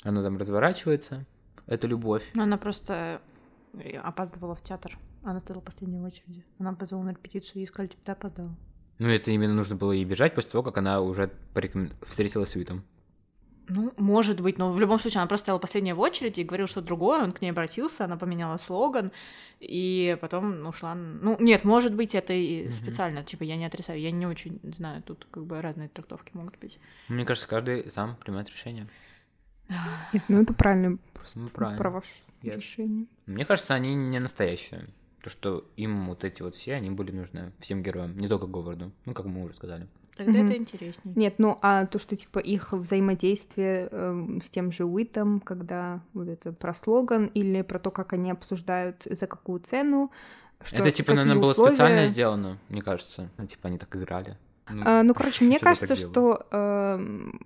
Она 0.03 0.21
там 0.21 0.37
разворачивается, 0.37 1.25
это 1.65 1.87
любовь. 1.87 2.23
Она 2.37 2.57
просто 2.57 3.21
э, 3.73 3.97
опаздывала 3.97 4.55
в 4.55 4.63
театр. 4.63 4.97
Она 5.23 5.39
стояла 5.39 5.61
в 5.61 5.65
последней 5.65 5.99
очереди. 5.99 6.45
Она 6.59 6.73
позвала 6.73 7.03
на 7.03 7.09
репетицию 7.09 7.63
и 7.63 7.65
сказали, 7.65 7.89
типа, 7.89 8.01
ты 8.05 8.11
опоздала. 8.13 8.55
Ну, 8.99 9.07
это 9.07 9.31
именно 9.31 9.53
нужно 9.53 9.75
было 9.75 9.91
ей 9.91 10.05
бежать 10.05 10.35
после 10.35 10.51
того, 10.51 10.63
как 10.63 10.77
она 10.77 11.01
уже 11.01 11.31
порекомен- 11.53 11.93
встретилась 12.05 12.49
с 12.49 12.55
Уитом. 12.55 12.83
Ну, 13.69 13.93
может 13.97 14.41
быть, 14.41 14.57
но 14.57 14.71
в 14.71 14.79
любом 14.79 14.99
случае 14.99 15.19
она 15.21 15.27
просто 15.27 15.45
стояла 15.45 15.59
последняя 15.59 15.93
в 15.93 15.99
очереди 15.99 16.41
и 16.41 16.43
говорила 16.43 16.67
что-то 16.67 16.87
другое, 16.87 17.21
он 17.23 17.31
к 17.31 17.41
ней 17.41 17.51
обратился, 17.51 18.05
она 18.05 18.17
поменяла 18.17 18.57
слоган, 18.57 19.11
и 19.59 20.17
потом 20.21 20.65
ушла. 20.67 20.95
Ну, 20.95 21.37
нет, 21.39 21.63
может 21.63 21.93
быть, 21.93 22.15
это 22.15 22.33
и 22.33 22.63
Мгм. 22.63 22.73
специально, 22.73 23.23
типа, 23.23 23.43
я 23.43 23.55
не 23.57 23.65
отрицаю, 23.65 23.99
я 24.01 24.09
не 24.11 24.25
очень 24.25 24.59
знаю, 24.63 25.03
тут 25.03 25.27
как 25.29 25.45
бы 25.45 25.61
разные 25.61 25.87
трактовки 25.89 26.31
могут 26.33 26.57
быть. 26.59 26.79
Мне 27.09 27.25
кажется, 27.25 27.47
каждый 27.47 27.89
сам 27.91 28.15
принимает 28.15 28.49
решение. 28.49 28.87
Нет, 30.13 30.23
ну 30.29 30.41
это 30.41 30.53
правильно, 30.53 30.97
просто 31.13 31.39
Ну, 31.39 31.47
правильно. 31.49 31.77
про 31.77 31.89
ваше 31.91 32.09
решение. 32.41 33.05
Мне 33.27 33.45
кажется, 33.45 33.73
они 33.75 33.93
не 33.93 34.19
настоящие. 34.19 34.87
То, 35.21 35.29
что 35.29 35.65
им 35.75 36.07
вот 36.07 36.23
эти 36.23 36.41
вот 36.41 36.55
все, 36.55 36.73
они 36.75 36.89
были 36.89 37.11
нужны 37.11 37.51
всем 37.59 37.83
героям, 37.83 38.17
не 38.17 38.27
только 38.29 38.47
Говарду. 38.47 38.91
Ну, 39.05 39.13
как 39.13 39.25
мы 39.25 39.43
уже 39.43 39.53
сказали. 39.53 39.87
Тогда 40.19 40.39
Мгм. 40.39 40.47
это 40.47 40.57
интереснее. 40.57 41.13
Нет, 41.15 41.35
ну 41.37 41.57
а 41.61 41.85
то, 41.85 41.97
что 41.97 42.17
типа 42.17 42.39
их 42.39 42.73
взаимодействие 42.73 43.87
эм, 43.89 44.41
с 44.41 44.49
тем 44.49 44.69
же 44.73 44.83
Уитом, 44.83 45.39
когда 45.39 46.01
вот 46.13 46.27
это 46.27 46.51
про 46.51 46.73
слоган 46.73 47.27
или 47.27 47.61
про 47.61 47.79
то, 47.79 47.89
как 47.89 48.11
они 48.11 48.29
обсуждают 48.29 49.07
за 49.09 49.27
какую 49.27 49.61
цену, 49.61 50.11
что, 50.61 50.75
это, 50.75 50.91
типа, 50.91 51.13
наверное, 51.13 51.41
было 51.41 51.51
условия. 51.51 51.71
специально 51.71 52.05
сделано, 52.07 52.57
мне 52.67 52.81
кажется. 52.81 53.29
Ну, 53.37 53.47
типа, 53.47 53.69
они 53.69 53.77
так 53.77 53.95
играли. 53.95 54.37
Ну, 54.67 54.83
А, 54.85 55.03
ну, 55.03 55.13
короче, 55.13 55.45
мне 55.45 55.57
кажется, 55.57 55.95
что 55.95 56.45
эм, 56.51 57.39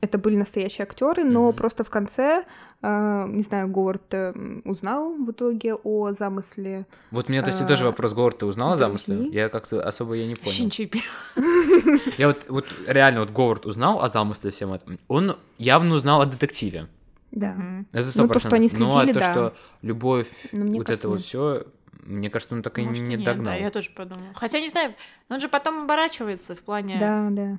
это 0.00 0.18
были 0.18 0.36
настоящие 0.36 0.84
актеры, 0.84 1.24
но 1.24 1.48
Мгм. 1.48 1.56
просто 1.56 1.84
в 1.84 1.90
конце, 1.90 2.44
э, 2.82 3.24
не 3.28 3.42
знаю, 3.42 3.68
Говард 3.68 4.02
эм, 4.14 4.62
узнал 4.64 5.12
в 5.14 5.30
итоге 5.30 5.74
о 5.74 6.12
замысле. 6.12 6.86
Вот 7.10 7.28
у 7.28 7.32
меня, 7.32 7.42
то 7.42 7.48
есть, 7.48 7.60
а, 7.60 7.66
тоже 7.66 7.84
вопрос, 7.84 8.12
Говард, 8.14 8.38
ты 8.38 8.46
узнал 8.46 8.72
о 8.72 8.76
замысле? 8.76 9.28
Я 9.28 9.48
как-то 9.48 9.82
особо 9.86 10.14
я 10.14 10.26
не 10.26 10.34
понял. 10.36 10.70
поняла. 10.70 12.00
Я 12.18 12.26
вот, 12.28 12.44
вот 12.48 12.66
реально, 12.86 13.20
вот 13.20 13.30
Говард 13.30 13.66
узнал 13.66 14.02
о 14.02 14.08
замысле 14.08 14.50
всем 14.50 14.72
этом. 14.72 14.98
Он 15.08 15.36
явно 15.58 15.94
узнал 15.94 16.20
о 16.22 16.26
детективе. 16.26 16.88
Да. 17.32 17.54
Это 17.92 18.08
Ну, 18.16 18.28
то, 18.28 18.34
100%. 18.34 18.38
что 18.40 18.56
они 18.56 18.70
Ну, 18.72 18.88
а 18.88 18.92
следили, 18.92 19.12
то, 19.12 19.20
да. 19.20 19.32
что 19.32 19.54
любовь, 19.82 20.28
Но 20.52 20.64
мне 20.64 20.78
вот 20.78 20.86
кажется, 20.86 21.06
это 21.06 21.08
вот 21.10 21.20
все, 21.22 21.64
мне 22.04 22.28
кажется, 22.28 22.54
он 22.54 22.62
так 22.62 22.78
и 22.78 22.82
Может, 22.82 23.02
не 23.06 23.16
нет, 23.16 23.24
догнал. 23.24 23.44
Да, 23.44 23.54
я 23.54 23.70
тоже 23.70 23.90
подумала. 23.90 24.26
Хотя, 24.34 24.58
не 24.60 24.68
знаю, 24.68 24.94
он 25.28 25.38
же 25.38 25.48
потом 25.48 25.82
оборачивается 25.84 26.56
в 26.56 26.60
плане... 26.60 26.96
Да, 26.98 27.28
да. 27.30 27.58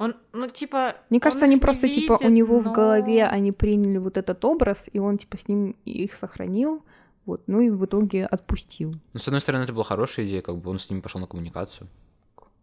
Он, 0.00 0.16
ну, 0.32 0.48
типа... 0.48 0.96
Мне 1.10 1.20
кажется, 1.20 1.44
он 1.44 1.50
они 1.50 1.60
просто, 1.60 1.86
типа, 1.86 2.14
у 2.14 2.18
видит, 2.20 2.32
него 2.32 2.58
в 2.60 2.64
но- 2.64 2.72
голове 2.72 3.26
они 3.26 3.52
приняли 3.52 3.98
вот 3.98 4.16
этот 4.16 4.42
образ, 4.46 4.88
и 4.90 4.98
он, 4.98 5.18
типа, 5.18 5.36
с 5.36 5.46
ним 5.46 5.76
их 5.84 6.14
сохранил, 6.16 6.82
вот, 7.26 7.42
ну 7.46 7.60
и 7.60 7.68
в 7.68 7.84
итоге 7.84 8.24
отпустил. 8.24 8.94
Ну, 9.12 9.20
с 9.20 9.28
одной 9.28 9.42
стороны, 9.42 9.64
это 9.64 9.74
была 9.74 9.84
хорошая 9.84 10.24
идея, 10.24 10.40
как 10.40 10.56
бы 10.56 10.70
он 10.70 10.78
с 10.78 10.88
ними 10.88 11.00
пошел 11.00 11.20
на 11.20 11.26
коммуникацию. 11.26 11.86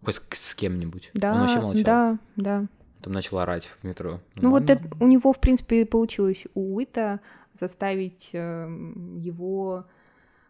Хоть 0.04 0.20
с, 0.32 0.56
кем-нибудь. 0.56 1.12
Да, 1.14 1.34
он 1.34 1.42
вообще 1.42 1.60
молчал. 1.60 1.84
да, 1.84 2.18
да. 2.38 2.66
Там 3.04 3.14
начал 3.14 3.38
орать 3.38 3.68
в 3.68 3.84
метро. 3.84 4.20
Ну 4.34 4.50
вот 4.50 4.68
ладно. 4.68 4.72
это, 4.72 5.04
у 5.04 5.06
него, 5.06 5.32
в 5.32 5.40
принципе, 5.40 5.86
получилось 5.86 6.46
у 6.56 6.76
Уита 6.76 7.20
заставить 7.60 8.32
э, 8.34 8.68
его 9.20 9.86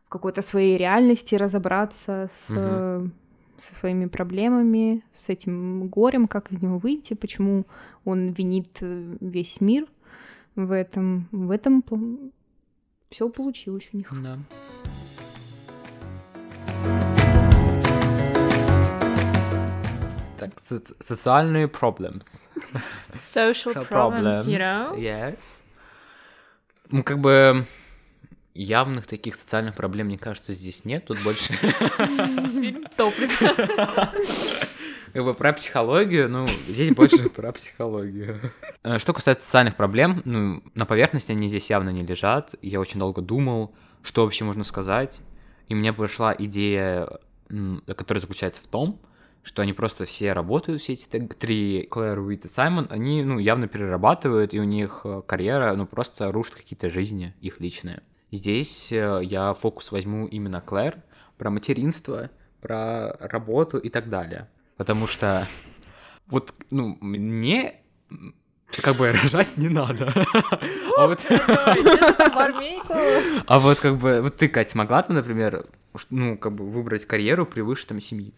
в 0.06 0.10
какой-то 0.10 0.42
своей 0.42 0.78
реальности 0.78 1.36
разобраться 1.36 2.30
с, 2.48 2.50
Мгм. 2.50 3.12
Со 3.58 3.76
своими 3.76 4.06
проблемами, 4.06 5.04
с 5.14 5.30
этим 5.30 5.88
горем, 5.88 6.28
как 6.28 6.52
из 6.52 6.62
него 6.62 6.78
выйти, 6.78 7.14
почему 7.14 7.66
он 8.06 8.30
винит 8.30 8.78
э, 8.82 9.18
весь 9.20 9.62
мир 9.62 9.88
в 10.56 10.72
этом. 10.72 11.28
В 11.32 11.52
этом 11.52 11.84
все 13.10 13.30
получилось 13.30 13.90
у 13.94 13.98
них. 13.98 14.12
Да. 14.22 14.38
Так, 20.38 20.52
соци- 20.64 20.96
социальные 21.00 21.66
problems. 21.68 22.50
Social 23.14 23.74
problems, 23.90 24.46
you 24.46 24.60
know? 24.60 24.96
Yes. 24.96 25.62
Ну, 26.90 27.04
как 27.04 27.20
бы 27.20 27.66
явных 28.58 29.08
таких 29.08 29.36
социальных 29.36 29.76
проблем, 29.76 30.08
мне 30.08 30.18
кажется, 30.18 30.54
здесь 30.54 30.86
нет. 30.86 31.06
Тут 31.06 31.22
больше 31.24 31.54
Фильм 31.54 32.86
топ, 32.98 33.14
как 35.14 35.24
бы 35.24 35.34
про 35.34 35.54
психологию, 35.54 36.30
ну, 36.30 36.46
здесь 36.68 36.94
больше 36.94 37.30
про 37.36 37.52
психологию. 37.52 38.40
Э, 38.84 39.00
Что 39.00 39.14
касается 39.14 39.46
социальных 39.46 39.76
проблем, 39.76 40.22
ну, 40.26 40.64
на 40.76 40.86
поверхности 40.86 41.32
они 41.32 41.48
здесь 41.48 41.70
явно 41.70 41.90
не 41.90 42.04
лежат. 42.06 42.56
Я 42.62 42.80
очень 42.80 43.00
долго 43.00 43.22
думал, 43.22 43.74
что 44.04 44.24
вообще 44.24 44.44
можно 44.46 44.64
сказать. 44.64 45.22
И 45.70 45.76
мне 45.76 45.92
пришла 45.94 46.36
идея, 46.38 47.08
которая 47.88 48.22
заключается 48.22 48.62
в 48.62 48.68
том, 48.68 49.02
что 49.44 49.62
они 49.62 49.74
просто 49.74 50.06
все 50.06 50.34
работают, 50.34 50.82
все 50.82 50.94
эти 50.94 51.06
три, 51.06 51.88
Клэр, 51.90 52.20
Уит 52.20 52.46
и 52.46 52.48
Саймон, 52.48 52.88
они, 52.90 53.24
ну, 53.24 53.40
явно 53.40 53.68
перерабатывают, 53.68 54.54
и 54.54 54.60
у 54.60 54.66
них 54.66 55.02
э, 55.06 55.22
карьера, 55.26 55.74
ну, 55.76 55.86
просто 55.86 56.32
рушит 56.32 56.56
какие-то 56.56 56.90
жизни, 56.90 57.34
их 57.40 57.60
личные. 57.62 58.02
Здесь 58.32 58.92
э, 58.92 59.22
я 59.24 59.54
фокус 59.54 59.92
возьму 59.92 60.28
именно 60.28 60.62
Клэр, 60.62 61.02
про 61.38 61.50
материнство, 61.50 62.30
про 62.62 63.14
работу 63.20 63.78
и 63.78 63.90
так 63.90 64.10
далее. 64.10 64.50
Потому 64.76 65.08
что 65.08 65.48
вот, 66.28 66.54
ну, 66.70 66.98
мне 67.00 67.82
как 68.68 68.98
бы 68.98 69.12
рожать 69.12 69.58
не 69.58 69.70
надо. 69.70 70.14
А 70.98 71.08
вот, 71.08 71.20
а 73.48 73.60
вот 73.60 73.80
как 73.80 73.98
бы, 73.98 74.22
вот 74.22 74.38
ты, 74.38 74.50
Кать, 74.50 74.70
смогла 74.70 75.04
там, 75.04 75.16
например, 75.16 75.66
ну, 76.10 76.38
как 76.38 76.54
бы 76.54 76.68
выбрать 76.68 77.06
карьеру 77.06 77.46
превыше 77.46 77.88
там 77.88 78.02
семьи? 78.02 78.34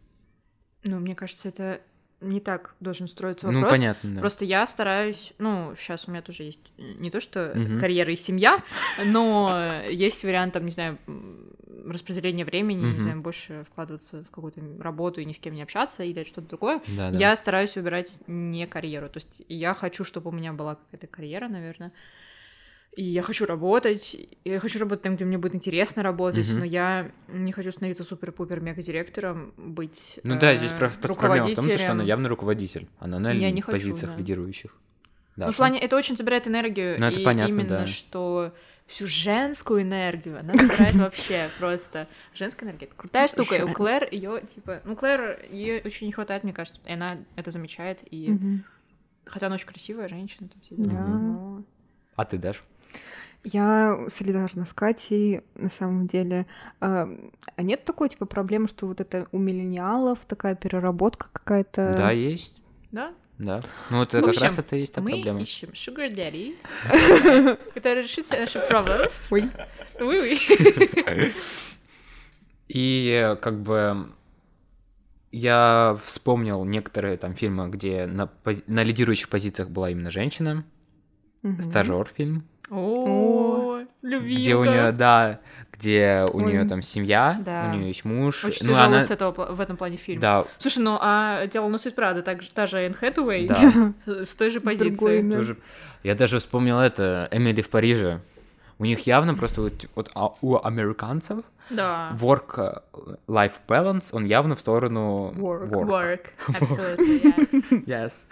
Ну, 0.83 0.99
мне 0.99 1.15
кажется, 1.15 1.49
это 1.49 1.81
не 2.21 2.39
так 2.39 2.75
должен 2.79 3.07
строиться 3.07 3.47
Ну, 3.47 3.53
вопрос. 3.61 3.77
понятно, 3.77 4.13
да. 4.15 4.19
Просто 4.19 4.45
я 4.45 4.67
стараюсь, 4.67 5.33
ну, 5.37 5.73
сейчас 5.77 6.07
у 6.07 6.11
меня 6.11 6.21
тоже 6.21 6.43
есть 6.43 6.71
не 6.77 7.09
то, 7.11 7.19
что 7.19 7.53
Мгм. 7.55 7.79
карьера 7.79 8.11
и 8.11 8.15
семья, 8.17 8.61
но 9.05 9.81
есть 9.89 10.23
вариант, 10.23 10.53
там, 10.53 10.65
не 10.65 10.71
знаю, 10.71 10.97
м, 11.07 11.53
распределения 11.85 12.43
времени, 12.45 12.79
не 12.79 12.89
Мгм. 12.91 12.99
знаю, 12.99 13.21
больше 13.21 13.63
вкладываться 13.71 14.23
в 14.23 14.31
какую-то 14.31 14.61
работу 14.79 15.21
и 15.21 15.25
ни 15.25 15.31
с 15.33 15.39
кем 15.39 15.55
не 15.55 15.61
общаться 15.61 16.03
или 16.03 16.23
что-то 16.25 16.49
другое. 16.49 16.81
Да, 16.97 17.11
да. 17.11 17.17
Я 17.17 17.35
стараюсь 17.35 17.75
выбирать 17.75 18.19
не 18.27 18.67
карьеру. 18.67 19.09
То 19.09 19.17
есть 19.17 19.41
я 19.47 19.73
хочу, 19.73 20.03
чтобы 20.03 20.29
у 20.29 20.33
меня 20.33 20.51
была 20.53 20.75
какая-то 20.75 21.07
карьера, 21.07 21.47
наверное. 21.47 21.91
И 22.97 23.03
я 23.03 23.21
хочу 23.21 23.45
работать, 23.45 24.13
и 24.15 24.29
я 24.43 24.59
хочу 24.59 24.79
работать 24.79 25.03
там, 25.03 25.15
где 25.15 25.23
мне 25.23 25.37
будет 25.37 25.53
интересно 25.55 26.01
работать, 26.03 26.49
Мгм. 26.49 26.59
но 26.59 26.65
я 26.65 27.11
не 27.27 27.51
хочу 27.51 27.71
становиться 27.71 28.03
супер-пупер-мега-директором, 28.03 29.53
быть 29.57 30.19
Ну 30.23 30.37
да, 30.39 30.53
э, 30.53 30.55
здесь 30.55 30.71
про- 30.71 30.89
просто 30.89 31.13
проблема 31.19 31.47
в 31.49 31.55
том, 31.55 31.67
то, 31.67 31.77
что 31.77 31.91
она 31.91 32.03
явно 32.03 32.29
руководитель. 32.29 32.87
Она 32.99 33.19
на 33.19 33.31
Я 33.31 33.51
не 33.51 33.61
хочу, 33.61 33.77
позициях 33.77 34.13
да. 34.13 34.17
лидирующих. 34.17 34.75
Ну, 35.35 35.45
Да, 35.45 35.51
в 35.51 35.55
плане, 35.55 35.79
это 35.79 35.95
очень 35.95 36.17
забирает 36.17 36.47
энергию. 36.47 36.99
Ну, 36.99 37.05
это 37.05 37.19
и 37.19 37.23
понятно, 37.23 37.53
именно, 37.53 37.69
да. 37.69 37.85
что 37.87 38.53
всю 38.87 39.05
женскую 39.07 39.83
энергию 39.83 40.39
она 40.39 40.53
забирает 40.55 40.95
вообще 40.95 41.49
просто. 41.59 42.07
Женская 42.33 42.65
энергия 42.65 42.87
это 42.87 42.95
крутая 42.95 43.27
штука. 43.27 43.55
И 43.55 43.61
у 43.61 43.71
Клэр 43.71 44.09
ее 44.11 44.41
типа. 44.53 44.81
Ну, 44.83 44.95
Клэр 44.97 45.45
ее 45.51 45.81
очень 45.85 46.07
не 46.07 46.11
хватает, 46.11 46.43
мне 46.43 46.51
кажется. 46.53 46.81
И 46.85 46.91
она 46.91 47.19
это 47.37 47.51
замечает. 47.51 47.99
И 48.11 48.35
хотя 49.25 49.45
она 49.45 49.55
очень 49.55 49.67
красивая 49.67 50.09
женщина, 50.09 50.49
там 50.49 50.59
все 50.61 50.75
Да. 50.75 50.89
дела, 50.89 51.63
А 52.15 52.25
ты, 52.25 52.37
Даш? 52.37 52.63
Я 53.43 54.07
солидарна 54.09 54.65
с 54.65 54.73
Катей, 54.73 55.41
на 55.55 55.69
самом 55.69 56.07
деле. 56.07 56.45
А 56.81 57.07
а 57.55 57.61
нет 57.61 57.85
такой, 57.85 58.09
типа, 58.09 58.25
проблемы, 58.25 58.67
что 58.67 58.87
вот 58.87 58.99
это 58.99 59.27
у 59.31 59.37
миллениалов 59.37 60.19
такая 60.27 60.55
переработка 60.55 61.27
какая-то? 61.31 61.93
Да, 61.95 62.11
есть. 62.11 62.61
Да? 62.91 63.13
Да. 63.37 63.61
Ну, 63.89 64.01
это 64.03 64.17
В 64.17 64.21
как 64.21 64.29
общем, 64.31 64.43
раз 64.43 64.57
это 64.57 64.75
и 64.75 64.81
есть 64.81 64.93
та 64.93 65.01
Мы 65.01 65.11
проблема. 65.11 65.41
ищем 65.41 65.69
sugar 65.69 66.09
daddy, 66.11 66.57
который 67.73 68.03
решит 68.03 68.25
все 68.25 68.41
наши 68.41 68.59
проблемы. 68.59 69.07
Ой. 69.31 69.49
Oui, 69.99 71.33
И 72.67 73.09
э, 73.09 73.35
как 73.37 73.61
бы 73.61 74.11
я 75.31 75.97
вспомнил 76.03 76.63
некоторые 76.65 77.17
там 77.17 77.33
фильмы, 77.35 77.69
где 77.69 78.05
на, 78.05 78.29
на 78.67 78.83
лидирующих 78.83 79.29
позициях 79.29 79.69
была 79.69 79.89
именно 79.89 80.11
женщина. 80.11 80.65
Мгм. 81.41 81.61
Стажер 81.61 82.07
фильм. 82.13 82.45
О, 82.69 83.79
любимка. 84.01 84.41
Где 84.41 84.55
у 84.55 84.63
нее, 84.65 84.91
да, 84.91 85.39
где 85.71 86.25
у 86.33 86.39
нее 86.41 86.65
там 86.65 86.81
семья, 86.81 87.39
Да. 87.45 87.69
у 87.71 87.75
нее 87.77 87.87
есть 87.87 88.05
муж. 88.05 88.43
Очень 88.45 88.67
ну, 88.67 88.73
тяжелый 88.73 88.87
она, 88.97 89.01
с 89.01 89.11
этого, 89.11 89.53
в 89.53 89.59
этом 89.61 89.77
плане 89.77 89.97
фильм. 89.97 90.19
да, 90.19 90.45
Слушай, 90.57 90.79
ну 90.79 90.97
а 90.99 91.47
дело 91.47 91.67
носит 91.69 91.95
Прада, 91.95 92.21
так, 92.21 92.43
та 92.53 92.65
же 92.65 92.77
Энн 92.79 92.93
Хэтэуэй 92.93 93.47
да. 93.47 93.93
с 94.25 94.35
той 94.35 94.49
же 94.49 94.59
Другой, 94.59 94.77
позиции. 94.77 95.21
да. 95.21 95.35
тоже. 95.37 95.57
Я 96.03 96.15
даже 96.15 96.39
вспомнил 96.39 96.79
это, 96.79 97.27
Эмили 97.31 97.61
в 97.61 97.69
Париже. 97.69 98.21
У 98.77 98.85
них 98.85 99.05
явно 99.07 99.35
просто 99.35 99.61
вот, 99.61 99.73
вот 99.95 100.09
а- 100.15 100.35
у 100.41 100.57
американцев 100.63 101.39
Да. 101.69 102.15
work-life 102.17 103.53
balance, 103.67 104.09
он 104.13 104.25
явно 104.25 104.55
в 104.55 104.59
сторону 104.61 105.33
Work. 105.35 105.69
Work. 105.69 106.19
Absolutely, 106.47 107.83
yes. 107.85 107.85
Yes. 107.85 108.25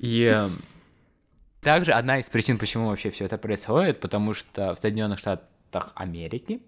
И 0.00 0.32
э, 0.34 0.48
также 1.62 1.92
одна 1.92 2.18
из 2.18 2.28
причин, 2.28 2.58
почему 2.58 2.88
вообще 2.88 3.10
все 3.10 3.24
это 3.24 3.38
происходит, 3.38 4.00
потому 4.00 4.34
что 4.34 4.74
в 4.74 4.78
Соединенных 4.78 5.18
Штатах 5.20 5.92
Америки 5.94 6.60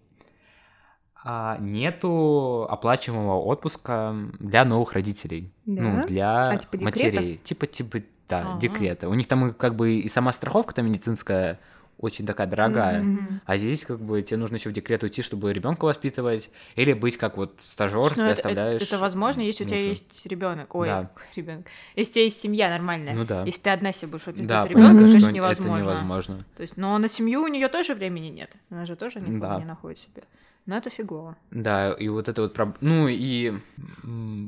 а, 1.24 1.56
нету 1.58 2.66
оплачиваемого 2.70 3.40
отпуска 3.40 4.14
для 4.38 4.64
новых 4.64 4.92
родителей. 4.92 5.52
Да? 5.66 5.82
Ну, 5.82 6.06
для 6.06 6.48
А, 6.50 6.56
типа 6.58 6.84
матерей. 6.84 7.36
Типа, 7.38 7.66
типа, 7.66 8.02
да, 8.28 8.40
Ага. 8.40 8.60
декрета. 8.60 9.08
У 9.08 9.14
них 9.14 9.26
там 9.26 9.52
как 9.52 9.74
бы 9.74 9.96
и 9.96 10.08
сама 10.08 10.32
страховка 10.32 10.74
там 10.74 10.86
медицинская 10.86 11.58
очень 11.98 12.26
такая 12.26 12.46
дорогая. 12.46 13.02
Мгм. 13.02 13.40
А 13.46 13.56
здесь 13.56 13.84
как 13.84 14.00
бы 14.00 14.20
тебе 14.22 14.36
нужно 14.38 14.56
еще 14.56 14.68
в 14.68 14.72
декрет 14.72 15.02
уйти, 15.02 15.22
чтобы 15.22 15.52
ребенка 15.52 15.84
воспитывать, 15.84 16.50
или 16.76 16.92
быть 16.92 17.16
как 17.16 17.36
вот 17.36 17.58
стажер, 17.62 18.00
Слушай, 18.06 18.14
ты 18.14 18.20
ну, 18.20 18.26
это, 18.26 18.34
оставляешь. 18.34 18.82
это 18.82 18.98
возможно, 18.98 19.40
если 19.40 19.64
у 19.64 19.66
тебя 19.66 19.76
мужа. 19.78 19.88
есть 19.90 20.26
ребенок. 20.26 20.74
Ой, 20.74 20.86
Да. 20.88 21.10
ребенок. 21.36 21.66
Если 21.96 22.10
у 22.10 22.14
тебя 22.14 22.24
есть 22.24 22.40
семья 22.40 22.70
нормальная. 22.70 23.14
Ну 23.14 23.24
да. 23.24 23.42
Если 23.44 23.60
ты 23.62 23.70
одна 23.70 23.92
себе 23.92 24.08
будешь 24.08 24.26
воспитывать 24.26 24.48
Да, 24.48 24.66
ребенка, 24.66 25.06
же 25.06 25.32
невозможно. 25.32 25.76
это 25.76 25.82
невозможно. 25.82 26.44
То 26.56 26.62
есть, 26.62 26.76
но 26.76 26.96
на 26.98 27.08
семью 27.08 27.42
у 27.42 27.48
нее 27.48 27.68
тоже 27.68 27.94
времени 27.94 28.28
нет. 28.28 28.50
Она 28.70 28.86
же 28.86 28.96
тоже 28.96 29.20
никого 29.20 29.38
Да. 29.54 29.58
не 29.58 29.64
находит 29.64 29.98
себе. 29.98 30.24
Но 30.66 30.76
это 30.78 30.88
фигово. 30.90 31.36
Да, 31.50 31.92
и 31.92 32.08
вот 32.08 32.28
это 32.28 32.40
вот, 32.42 32.58
ну 32.80 33.06
и 33.06 33.52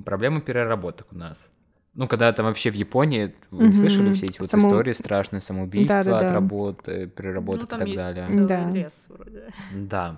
проблема 0.04 0.40
переработок 0.40 1.09
у 1.12 1.16
нас. 1.16 1.50
Ну, 1.96 2.06
когда 2.09 2.30
там 2.32 2.44
вообще 2.46 2.70
в 2.70 2.74
Японии, 2.74 3.35
вы 3.50 3.64
Мгм. 3.64 3.72
слышали 3.72 4.12
все 4.12 4.26
эти 4.26 4.38
вот 4.38 4.50
Само- 4.50 4.68
истории 4.68 4.92
страшные, 4.92 5.40
самоубийства 5.40 6.04
Да-да-да. 6.04 6.26
от 6.26 6.32
работы, 6.32 7.06
переработок 7.09 7.62
ну, 7.62 7.66
там 7.68 7.78
и 7.78 7.80
так 7.80 7.88
есть 7.88 7.96
далее. 7.96 8.28
целый 8.30 8.46
Да. 8.46 8.70
лес 8.70 9.06
вроде. 9.09 9.42
Да. 9.72 10.16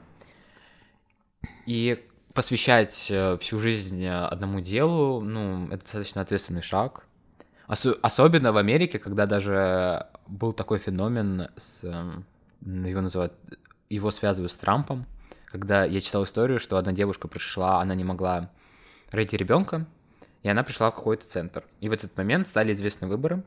И 1.67 2.05
посвящать 2.35 3.09
э, 3.11 3.37
всю 3.39 3.59
жизнь 3.59 4.03
э, 4.05 4.11
одному 4.27 4.61
делу, 4.61 5.21
ну, 5.21 5.67
это 5.69 5.83
достаточно 5.85 6.21
ответственный 6.23 6.63
шаг. 6.63 7.05
Осо- 7.69 7.99
особенно 8.03 8.53
в 8.53 8.57
Америке, 8.57 8.99
когда 8.99 9.27
даже 9.27 10.07
был 10.27 10.53
такой 10.53 10.79
феномен, 10.79 11.49
с, 11.57 11.85
эм, 11.85 12.25
его 12.63 13.01
называют, 13.01 13.35
его 13.89 14.11
связывают 14.11 14.51
с 14.51 14.57
Трампом, 14.57 15.07
когда 15.47 15.85
я 15.85 16.01
читал 16.01 16.25
историю, 16.25 16.59
что 16.59 16.77
одна 16.77 16.93
девушка 16.93 17.29
пришла, 17.29 17.81
она 17.81 17.95
не 17.95 18.05
могла 18.05 18.51
родить 19.11 19.33
ребенка, 19.35 19.87
и 20.49 20.51
она 20.51 20.65
пришла 20.65 20.91
в 20.91 20.95
какой-то 20.95 21.27
центр. 21.27 21.63
И 21.81 21.91
в 21.91 21.93
этот 21.93 22.17
момент 22.17 22.47
стали 22.47 22.73
известны 22.73 23.07
выборы, 23.07 23.45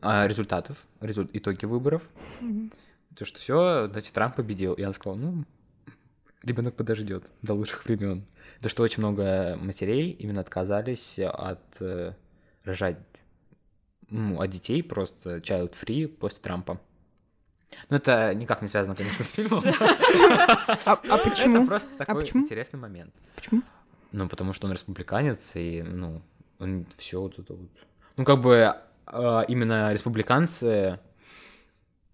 а, 0.00 0.28
результатов, 0.28 0.76
резу- 1.00 1.28
итоги 1.32 1.64
выборов. 1.64 2.02
То, 3.16 3.24
что 3.24 3.40
все, 3.40 3.88
значит, 3.90 4.12
Трамп 4.12 4.36
победил. 4.36 4.74
И 4.74 4.82
она 4.84 4.92
сказала, 4.92 5.18
ну, 5.18 5.44
ребенок 6.44 6.76
подождет 6.76 7.24
до 7.42 7.54
лучших 7.54 7.84
времен. 7.84 8.24
То, 8.60 8.68
что 8.68 8.84
очень 8.84 9.00
много 9.00 9.58
матерей 9.60 10.12
именно 10.12 10.42
отказались 10.42 11.18
от 11.18 11.80
э, 11.80 12.12
рожать, 12.62 12.98
ну, 14.08 14.40
от 14.40 14.48
детей 14.48 14.80
просто 14.84 15.38
child 15.38 15.74
free 15.74 16.06
после 16.06 16.38
Трампа. 16.40 16.80
Ну, 17.90 17.96
это 17.96 18.32
никак 18.32 18.62
не 18.62 18.68
связано, 18.68 18.94
конечно, 18.94 19.24
с 19.24 19.32
фильмом. 19.32 19.64
А, 20.86 20.92
а 20.92 21.18
почему? 21.18 21.56
Это 21.56 21.66
просто 21.66 21.90
такой 21.98 22.22
почему? 22.22 22.44
интересный 22.44 22.78
момент. 22.78 23.12
Почему? 23.34 23.62
Ну, 24.12 24.28
потому 24.28 24.52
что 24.52 24.68
он 24.68 24.72
республиканец, 24.72 25.50
и, 25.54 25.82
ну, 25.82 26.22
все 26.96 27.20
вот 27.20 27.38
это 27.38 27.54
вот... 27.54 27.70
Ну, 28.16 28.24
как 28.24 28.40
бы, 28.40 28.74
э, 29.06 29.44
именно 29.48 29.92
республиканцы 29.92 30.98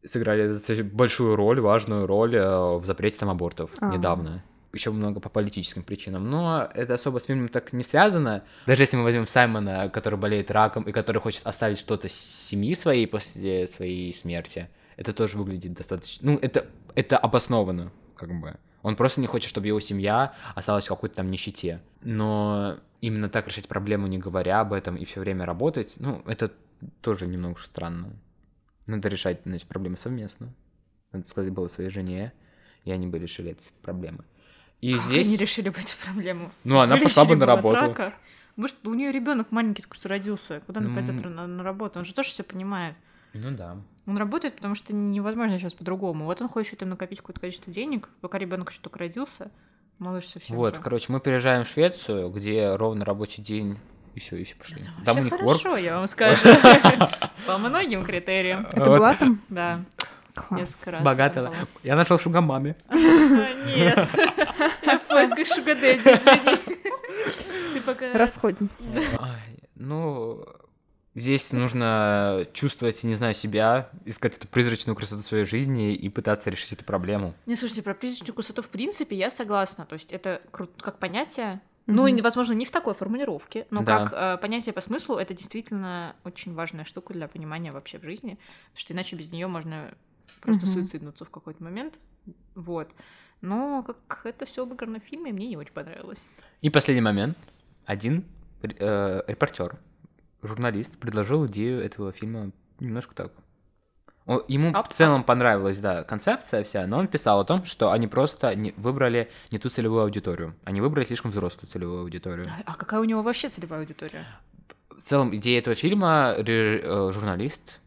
сыграли 0.04 0.82
большую 0.82 1.36
роль, 1.36 1.60
важную 1.60 2.06
роль 2.06 2.36
э, 2.36 2.76
в 2.76 2.84
запрете 2.84 3.18
там 3.18 3.30
абортов 3.30 3.70
А. 3.80 3.90
недавно. 3.90 4.42
Еще 4.72 4.90
много 4.90 5.18
по 5.18 5.28
политическим 5.28 5.82
причинам. 5.82 6.30
Но 6.30 6.68
это 6.74 6.94
особо 6.94 7.18
с 7.18 7.24
фильмом 7.24 7.48
так 7.48 7.72
не 7.72 7.82
связано. 7.82 8.44
Даже 8.66 8.84
если 8.84 8.96
мы 8.96 9.02
возьмем 9.02 9.26
Саймона, 9.26 9.88
который 9.88 10.18
болеет 10.18 10.50
раком 10.50 10.84
и 10.84 10.92
который 10.92 11.20
хочет 11.20 11.44
оставить 11.44 11.78
что-то 11.78 12.08
семьи 12.08 12.74
своей 12.74 13.06
после 13.06 13.66
своей 13.66 14.14
смерти, 14.14 14.68
это 14.96 15.12
тоже 15.12 15.38
выглядит 15.38 15.72
достаточно... 15.72 16.32
Ну, 16.32 16.38
это, 16.40 16.66
это 16.94 17.18
обоснованно, 17.18 17.90
как 18.14 18.32
бы. 18.40 18.56
Он 18.82 18.96
просто 18.96 19.20
не 19.20 19.26
хочет, 19.26 19.50
чтобы 19.50 19.66
его 19.66 19.80
семья 19.80 20.34
осталась 20.54 20.86
в 20.86 20.88
какой-то 20.88 21.16
там 21.16 21.30
нищете. 21.30 21.80
Но 22.02 22.76
именно 23.00 23.28
так 23.28 23.46
решать 23.48 23.68
проблему, 23.68 24.06
не 24.06 24.18
говоря 24.18 24.60
об 24.60 24.72
этом, 24.72 24.96
и 24.96 25.04
все 25.04 25.20
время 25.20 25.46
работать, 25.46 25.94
ну, 25.98 26.22
это 26.26 26.52
тоже 27.00 27.26
немного 27.26 27.60
странно. 27.60 28.10
Надо 28.86 29.08
решать, 29.08 29.40
значит, 29.44 29.68
проблемы 29.68 29.96
совместно. 29.96 30.52
Надо 31.12 31.26
сказать 31.26 31.52
было 31.52 31.68
своей 31.68 31.90
жене, 31.90 32.32
и 32.84 32.90
они 32.90 33.06
бы 33.06 33.18
решили 33.18 33.52
эти 33.52 33.68
проблемы. 33.82 34.24
И 34.80 34.94
Как 34.94 35.02
здесь... 35.02 35.26
они 35.28 35.36
решили 35.36 35.68
бы 35.68 35.78
эту 35.78 35.90
проблему? 36.04 36.50
Ну, 36.64 36.80
она 36.80 36.96
пошла 36.96 37.24
бы 37.24 37.36
на 37.36 37.44
от 37.44 37.48
работу. 37.56 37.80
рака. 37.80 38.14
Может, 38.56 38.86
у 38.86 38.94
нее 38.94 39.12
ребенок 39.12 39.52
маленький 39.52 39.82
только 39.82 39.94
что 39.96 40.08
родился. 40.08 40.60
Куда 40.66 40.80
она 40.80 40.88
Ну, 40.88 40.94
пойдет 40.94 41.22
на, 41.24 41.46
на 41.46 41.62
работу? 41.62 41.98
Он 41.98 42.04
же 42.04 42.14
тоже 42.14 42.30
все 42.30 42.42
понимает. 42.42 42.96
Ну 43.32 43.50
да. 43.52 43.76
Он 44.06 44.16
работает, 44.16 44.56
потому 44.56 44.74
что 44.74 44.92
невозможно 44.94 45.58
сейчас 45.58 45.72
по-другому. 45.74 46.24
Вот 46.24 46.40
он 46.40 46.48
хочет 46.48 46.78
там 46.78 46.88
накопить 46.88 47.20
какое-то 47.20 47.40
количество 47.40 47.72
денег, 47.72 48.08
пока 48.20 48.38
ребенок 48.38 48.70
еще 48.70 48.80
только 48.80 48.98
родился. 48.98 49.50
Малыш 50.00 50.28
совсем 50.28 50.56
вот, 50.56 50.76
же. 50.76 50.80
короче, 50.80 51.12
мы 51.12 51.20
переезжаем 51.20 51.64
в 51.64 51.68
Швецию, 51.68 52.30
где 52.30 52.74
ровно 52.74 53.04
рабочий 53.04 53.42
день, 53.42 53.76
и 54.14 54.20
все, 54.20 54.36
и 54.36 54.44
все 54.44 54.54
пошли. 54.56 54.76
Это 54.80 55.04
Там 55.04 55.18
у 55.18 55.22
них 55.22 55.34
work. 55.34 55.38
хорошо, 55.58 55.76
я 55.76 55.98
вам 55.98 56.06
скажу. 56.08 56.40
По 57.46 57.58
многим 57.58 58.02
критериям. 58.02 58.66
Это 58.72 58.86
была 58.86 59.14
там? 59.14 59.42
Да, 59.50 59.84
Класс. 60.34 60.84
была. 61.02 61.54
Я 61.82 61.96
нашел 61.96 62.18
шугамами. 62.18 62.76
Нет, 62.90 64.08
я 64.82 64.98
в 64.98 65.02
поисках 65.02 65.46
шугадэдди, 65.46 66.00
извини. 66.08 66.56
Ты 67.74 67.80
пока... 67.82 68.12
Расходимся. 68.14 68.94
Ну, 69.74 70.42
здесь 71.14 71.52
нужно 71.52 72.46
чувствовать, 72.52 73.02
не 73.04 73.14
знаю, 73.14 73.34
себя, 73.34 73.90
искать 74.04 74.36
эту 74.36 74.48
призрачную 74.48 74.96
красоту 74.96 75.22
своей 75.22 75.44
жизни 75.44 75.94
и 75.94 76.08
пытаться 76.08 76.50
решить 76.50 76.72
эту 76.72 76.84
проблему. 76.84 77.34
Не, 77.46 77.56
слушайте, 77.56 77.82
про 77.82 77.94
призрачную 77.94 78.34
красоту 78.34 78.62
в 78.62 78.68
принципе 78.68 79.16
я 79.16 79.30
согласна. 79.30 79.86
То 79.86 79.94
есть 79.94 80.12
это 80.12 80.40
круто 80.50 80.72
как 80.82 80.98
понятие. 80.98 81.60
Ну, 81.86 82.06
и, 82.06 82.20
возможно, 82.20 82.52
не 82.52 82.64
в 82.64 82.70
такой 82.70 82.94
формулировке, 82.94 83.66
но 83.70 83.82
Да. 83.82 84.06
как 84.08 84.12
э, 84.12 84.40
понятие 84.40 84.72
по 84.72 84.80
смыслу 84.80 85.16
это 85.16 85.34
действительно 85.34 86.14
очень 86.22 86.54
важная 86.54 86.84
штука 86.84 87.12
для 87.14 87.26
понимания 87.26 87.72
вообще 87.72 87.98
в 87.98 88.04
жизни, 88.04 88.38
потому 88.68 88.76
что 88.78 88.92
иначе 88.94 89.16
без 89.16 89.32
нее 89.32 89.48
можно 89.48 89.92
просто 90.40 90.66
Мгм. 90.66 90.74
суициднуться 90.74 91.24
в 91.24 91.30
какой-то 91.30 91.64
момент. 91.64 91.98
Вот. 92.54 92.90
Но 93.40 93.82
как 94.06 94.24
это 94.26 94.44
все 94.44 94.62
обыграно 94.62 95.00
в 95.00 95.02
фильме, 95.04 95.32
мне 95.32 95.48
не 95.48 95.56
очень 95.56 95.72
понравилось. 95.72 96.20
И 96.60 96.70
последний 96.70 97.00
момент. 97.02 97.36
Один 97.86 98.24
э, 98.62 99.22
репортер, 99.26 99.78
журналист, 100.42 100.98
предложил 100.98 101.46
идею 101.46 101.80
этого 101.82 102.12
фильма 102.12 102.50
немножко 102.78 103.14
так. 103.14 103.32
Он- 104.26 104.42
ему 104.48 104.68
в 104.72 104.76
Ап-ап. 104.76 104.92
целом 104.92 105.24
понравилась, 105.24 105.78
да, 105.78 106.04
концепция 106.04 106.62
вся, 106.62 106.86
но 106.86 106.98
он 106.98 107.08
писал 107.08 107.40
о 107.40 107.44
том, 107.44 107.64
что 107.64 107.90
они 107.90 108.06
просто 108.06 108.54
не, 108.54 108.72
выбрали 108.76 109.28
не 109.50 109.58
ту 109.58 109.68
целевую 109.70 110.02
аудиторию. 110.02 110.54
Они 110.64 110.80
выбрали 110.80 111.04
слишком 111.04 111.30
взрослую 111.32 111.66
целевую 111.68 112.02
аудиторию. 112.02 112.48
А 112.64 112.74
какая 112.74 113.00
у 113.00 113.04
него 113.04 113.22
вообще 113.22 113.48
целевая 113.48 113.80
аудитория? 113.80 114.24
В 114.90 115.02
целом, 115.02 115.34
идея 115.36 115.58
этого 115.58 115.74
фильма 115.74 116.34
э, 116.36 117.10
журналист 117.12 117.80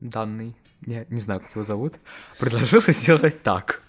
данный, 0.00 0.54
я 0.86 1.04
не 1.10 1.20
знаю, 1.20 1.40
как 1.40 1.50
его 1.50 1.64
зовут, 1.64 1.94
предложил 2.38 2.80
сделать 2.86 3.42
так. 3.42 3.82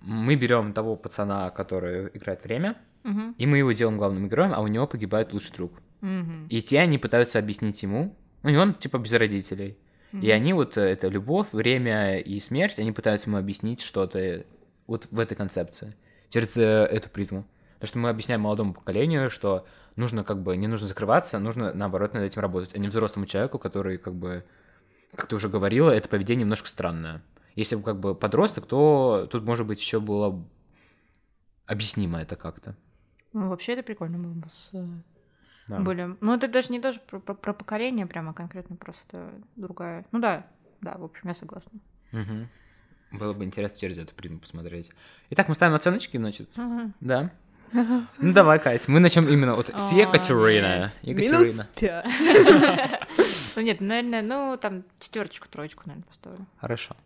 Мы 0.00 0.36
берем 0.36 0.72
того 0.72 0.96
пацана, 0.96 1.50
который 1.50 2.08
играет 2.14 2.42
время, 2.44 2.76
Мгм. 3.02 3.34
и 3.36 3.46
мы 3.46 3.58
его 3.58 3.72
делаем 3.72 3.98
главным 3.98 4.28
героем, 4.28 4.52
а 4.54 4.60
у 4.60 4.66
него 4.68 4.86
погибает 4.86 5.32
лучший 5.32 5.52
друг. 5.54 5.72
Мгм. 6.00 6.46
И 6.48 6.62
те 6.62 6.80
они 6.80 6.98
пытаются 6.98 7.38
объяснить 7.38 7.82
ему, 7.82 8.16
ну 8.42 8.50
и 8.50 8.56
он 8.56 8.74
типа 8.74 8.98
без 8.98 9.12
родителей. 9.12 9.78
И 10.12 10.16
Мгм. 10.16 10.30
они 10.30 10.52
вот 10.54 10.76
э, 10.78 10.82
это 10.82 11.08
любовь, 11.08 11.52
время 11.52 12.18
и 12.18 12.38
смерть, 12.40 12.78
они 12.78 12.92
пытаются 12.92 13.28
ему 13.28 13.36
объяснить 13.38 13.80
что-то 13.82 14.18
э, 14.18 14.44
вот 14.86 15.06
в 15.10 15.18
этой 15.20 15.34
концепции, 15.34 15.94
через 16.30 16.56
э, 16.56 16.62
эту 16.62 17.10
призму. 17.10 17.46
Потому 17.74 17.88
что 17.88 17.98
мы 17.98 18.08
объясняем 18.08 18.40
молодому 18.40 18.72
поколению, 18.74 19.28
что 19.30 19.66
нужно 19.96 20.24
как 20.24 20.42
бы, 20.42 20.56
не 20.56 20.66
нужно 20.66 20.88
закрываться, 20.88 21.38
нужно 21.38 21.74
наоборот 21.74 22.14
над 22.14 22.22
этим 22.24 22.40
работать, 22.40 22.74
а 22.74 22.78
не 22.78 22.88
взрослому 22.88 23.26
человеку, 23.26 23.58
который 23.58 23.98
как 23.98 24.14
бы, 24.14 24.44
как 25.14 25.26
ты 25.26 25.36
уже 25.36 25.48
говорила, 25.48 25.90
это 25.90 26.08
поведение 26.08 26.44
немножко 26.44 26.68
странное. 26.68 27.22
Если 27.54 27.76
бы 27.76 27.82
как 27.82 28.00
бы 28.00 28.14
подросток, 28.14 28.66
то 28.66 29.28
тут 29.30 29.44
может 29.44 29.66
быть 29.66 29.80
еще 29.80 30.00
было 30.00 30.42
объяснимо 31.66 32.20
это 32.20 32.36
как-то. 32.36 32.74
Ну, 33.32 33.48
вообще 33.48 33.74
это 33.74 33.82
прикольно 33.82 34.18
было 34.18 34.32
бы 34.32 34.48
с 34.48 34.70
э, 34.72 34.86
Да. 35.68 35.80
более... 35.80 36.16
Ну, 36.20 36.34
это 36.34 36.48
даже 36.48 36.70
не 36.72 36.78
даже 36.78 37.00
про, 37.00 37.18
про- 37.20 37.34
про 37.34 37.52
поколение 37.52 38.06
прямо 38.06 38.32
конкретно, 38.32 38.76
просто 38.76 39.30
другая... 39.56 40.04
Ну 40.12 40.18
да, 40.18 40.46
да, 40.80 40.94
в 40.96 41.04
общем, 41.04 41.28
я 41.28 41.34
согласна. 41.34 41.78
Мгм. 42.12 42.48
Было 43.12 43.32
бы 43.32 43.44
интересно 43.44 43.78
через 43.78 43.98
эту 43.98 44.14
призму 44.14 44.38
посмотреть. 44.38 44.90
Итак, 45.30 45.48
мы 45.48 45.54
ставим 45.54 45.74
оценочки, 45.74 46.16
значит. 46.16 46.48
Да. 47.00 47.30
Ну 47.72 48.32
давай, 48.32 48.58
Кать, 48.58 48.88
мы 48.88 48.98
начнем 48.98 49.28
именно 49.28 49.54
вот 49.54 49.68
с 49.68 49.92
Екатерина. 49.92 50.92
Екатерина. 51.02 51.38
Минус 51.38 51.64
пять. 51.74 52.06
Ну 53.56 53.62
нет, 53.62 53.80
наверное, 53.80 54.22
ну 54.22 54.56
там 54.60 54.84
четверочку, 55.00 55.48
троечку, 55.48 55.82
наверное, 55.86 56.06
поставлю. 56.06 56.46
Хорошо. 56.58 56.96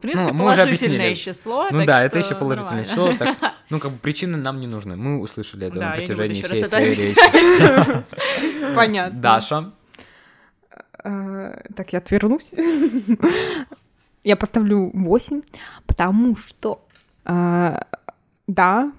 В 0.00 0.02
принципе, 0.02 0.32
мы 0.32 0.46
уже 0.46 0.56
положительное 0.62 1.06
объяснили. 1.08 1.32
число. 1.34 1.66
Ну 1.70 1.84
да, 1.84 2.02
это 2.02 2.22
что 2.22 2.32
еще 2.32 2.40
положительное 2.40 2.86
нормально. 2.86 3.18
число. 3.18 3.26
так, 3.36 3.54
ну, 3.68 3.78
как 3.78 3.92
бы 3.92 3.98
причины 3.98 4.38
нам 4.38 4.58
не 4.58 4.66
нужны. 4.66 4.96
Мы 4.96 5.20
услышали 5.20 5.66
это 5.66 5.78
Да, 5.78 5.88
на 5.90 5.92
протяжении 5.92 6.40
всей 6.40 6.58
это 6.60 6.68
своей 6.70 6.94
речи. 6.94 8.04
Понятно. 8.74 9.20
Даша. 9.20 9.72
Э, 11.04 11.62
Так, 11.76 11.92
я 11.92 11.98
отвернусь. 11.98 12.50
Я 14.24 14.36
поставлю 14.36 14.90
8, 14.94 15.42
потому 15.86 16.34
что, 16.36 16.86
э, 17.26 17.80
да, 18.46 18.92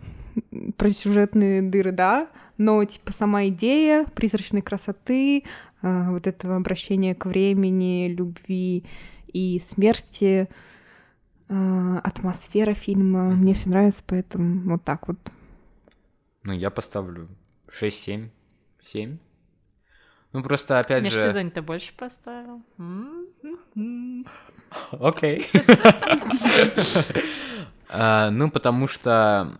про 0.77 0.91
сюжетные 0.91 1.63
дыры, 1.63 1.91
да, 1.91 2.27
но, 2.57 2.83
типа, 2.85 3.11
сама 3.11 3.47
идея 3.47 4.05
призрачной 4.05 4.61
красоты, 4.61 5.45
э, 5.81 6.09
вот 6.09 6.27
этого 6.27 6.57
обращения 6.57 7.15
к 7.15 7.25
времени, 7.25 8.07
любви 8.07 8.83
и 9.33 9.59
смерти, 9.59 10.47
э, 10.49 10.53
атмосфера 12.03 12.73
фильма, 12.73 13.31
мне 13.31 13.53
все 13.53 13.69
нравится, 13.69 14.03
поэтому 14.05 14.71
вот 14.71 14.83
так 14.83 15.07
вот. 15.07 15.17
Ну, 16.43 16.53
я 16.53 16.69
поставлю 16.69 17.27
6-7. 17.67 18.29
7. 18.81 19.17
Ну, 20.33 20.43
просто, 20.43 20.79
опять 20.79 21.05
же... 21.05 21.11
Межсезонье 21.11 21.51
ты 21.51 21.61
больше 21.61 21.93
поставил. 21.95 22.61
М-м-м. 22.77 24.25
Окей. 24.91 25.49
А, 27.93 28.29
Ну, 28.29 28.49
потому 28.49 28.87
что 28.87 29.59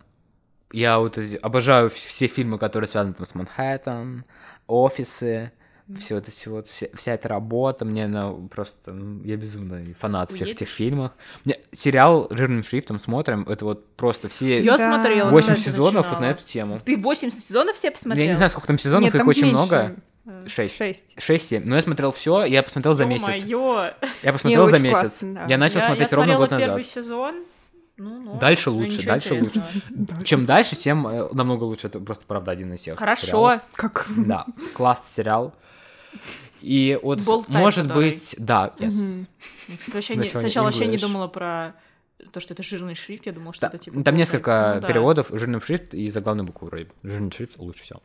я 0.72 0.98
вот 0.98 1.18
обожаю 1.42 1.90
все 1.90 2.26
фильмы, 2.28 2.58
которые 2.58 2.88
связаны 2.88 3.12
там 3.12 3.26
с 3.26 3.34
Манхэттен, 3.34 4.24
офисы, 4.66 5.52
все 5.98 6.16
это 6.16 6.30
все 6.30 6.50
вот 6.50 6.66
вся, 6.68 6.86
вся 6.94 7.12
эта 7.14 7.28
работа, 7.28 7.84
мне 7.84 8.04
она 8.06 8.32
просто, 8.50 8.92
ну, 8.92 9.22
я 9.24 9.36
безумный 9.36 9.94
фанат 9.98 10.30
всех 10.30 10.48
этих 10.48 10.60
Уедешь? 10.60 10.74
фильмов. 10.74 11.12
Мне 11.44 11.56
сериал 11.72 12.28
жирным 12.30 12.62
шрифтом 12.62 12.98
смотрим, 12.98 13.42
это 13.48 13.64
вот 13.64 13.94
просто 13.96 14.28
все 14.28 14.60
Я 14.62 14.76
Да. 14.78 14.84
смотрела. 14.94 15.30
8 15.30 15.54
кстати, 15.54 15.68
сезонов 15.68 16.06
вот 16.08 16.20
на 16.20 16.28
начинала. 16.28 16.30
эту 16.32 16.44
тему. 16.44 16.80
Ты 16.84 16.96
8 16.96 17.30
сезонов 17.30 17.76
все 17.76 17.90
посмотрел? 17.90 18.24
Я 18.24 18.30
не 18.30 18.36
знаю, 18.36 18.50
сколько 18.50 18.66
там 18.68 18.78
сезонов, 18.78 19.04
Нет, 19.04 19.14
их 19.14 19.18
там 19.20 19.28
очень 19.28 19.42
меньше. 19.42 19.54
много. 19.56 19.96
Э, 20.24 20.48
6. 20.48 20.76
Шесть. 20.76 21.16
6-7. 21.18 21.62
Но 21.64 21.74
я 21.76 21.82
смотрел 21.82 22.12
все, 22.12 22.44
я 22.44 22.62
посмотрел 22.62 22.94
за 22.94 23.04
месяц. 23.04 23.42
Ё-моё. 23.44 23.92
Я 24.22 24.32
посмотрел 24.32 24.68
за 24.68 24.78
месяц. 24.78 25.00
классно, 25.00 25.34
да. 25.34 25.44
Я 25.48 25.58
начал 25.58 25.80
Я- 25.80 25.86
смотреть 25.86 26.10
я 26.12 26.16
ровно 26.16 26.36
год 26.36 26.50
назад. 26.52 26.66
первый 26.68 26.84
сезон. 26.84 27.34
Ну, 27.98 28.18
ну, 28.20 28.38
Дальше 28.38 28.70
ну, 28.70 28.76
лучше, 28.78 29.04
дальше 29.06 29.34
интересного. 29.38 30.24
Чем 30.24 30.46
дальше, 30.46 30.76
тем 30.76 31.06
э, 31.06 31.28
намного 31.32 31.64
лучше. 31.64 31.88
Это 31.88 32.00
просто, 32.00 32.24
правда, 32.26 32.52
один 32.52 32.72
из 32.72 32.80
всех 32.80 32.98
Хорошо. 32.98 33.26
сериалов. 33.26 33.60
Как? 33.74 34.06
Да, 34.16 34.46
классный 34.74 35.08
сериал. 35.08 35.54
И 36.60 36.98
вот, 37.02 37.18
Bold 37.20 37.46
Type, 37.48 37.52
может 37.58 37.88
который. 37.88 38.10
быть, 38.10 38.34
да, 38.38 38.72
yes. 38.78 39.26
Кстати, 39.78 39.94
вообще 39.94 40.16
не- 40.16 40.24
сначала 40.24 40.66
вообще 40.66 40.86
не 40.86 40.96
English. 40.96 41.00
думала 41.00 41.26
про 41.28 41.74
то, 42.32 42.40
что 42.40 42.54
это 42.54 42.62
жирный 42.62 42.94
шрифт, 42.94 43.26
я 43.26 43.32
думала, 43.32 43.52
что 43.52 43.62
Да, 43.62 43.68
это 43.68 43.78
типа... 43.78 44.02
Там 44.04 44.14
несколько. 44.14 44.72
Ну 44.76 44.80
да. 44.82 44.86
переводов, 44.88 45.28
жирный 45.30 45.60
шрифт 45.60 45.92
и 45.94 46.08
заглавной 46.08 46.44
буквы 46.44 46.68
вроде. 46.68 46.84
бы. 46.84 46.92
Жирный 47.02 47.30
шрифт 47.32 47.58
лучше 47.58 47.82
всего. 47.82 48.00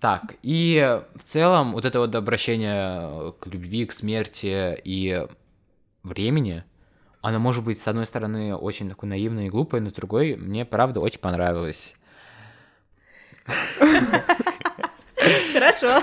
Так, 0.00 0.34
и 0.42 1.00
в 1.16 1.24
целом 1.30 1.72
вот 1.72 1.84
это 1.84 1.98
вот 1.98 2.14
обращение 2.14 3.32
к 3.40 3.46
любви, 3.48 3.84
к 3.86 3.92
смерти 3.92 4.80
и 4.84 5.26
времени, 6.04 6.64
она 7.22 7.38
может 7.38 7.64
быть, 7.64 7.80
с 7.80 7.88
одной 7.88 8.06
стороны, 8.06 8.54
очень 8.56 8.88
такой 8.88 9.08
наивной 9.10 9.46
и 9.46 9.50
глупой, 9.50 9.80
но 9.80 9.90
с 9.90 9.92
другой 9.92 10.36
мне, 10.36 10.64
правда, 10.64 11.00
очень 11.00 11.18
понравилось. 11.20 11.94
Хорошо. 15.52 16.02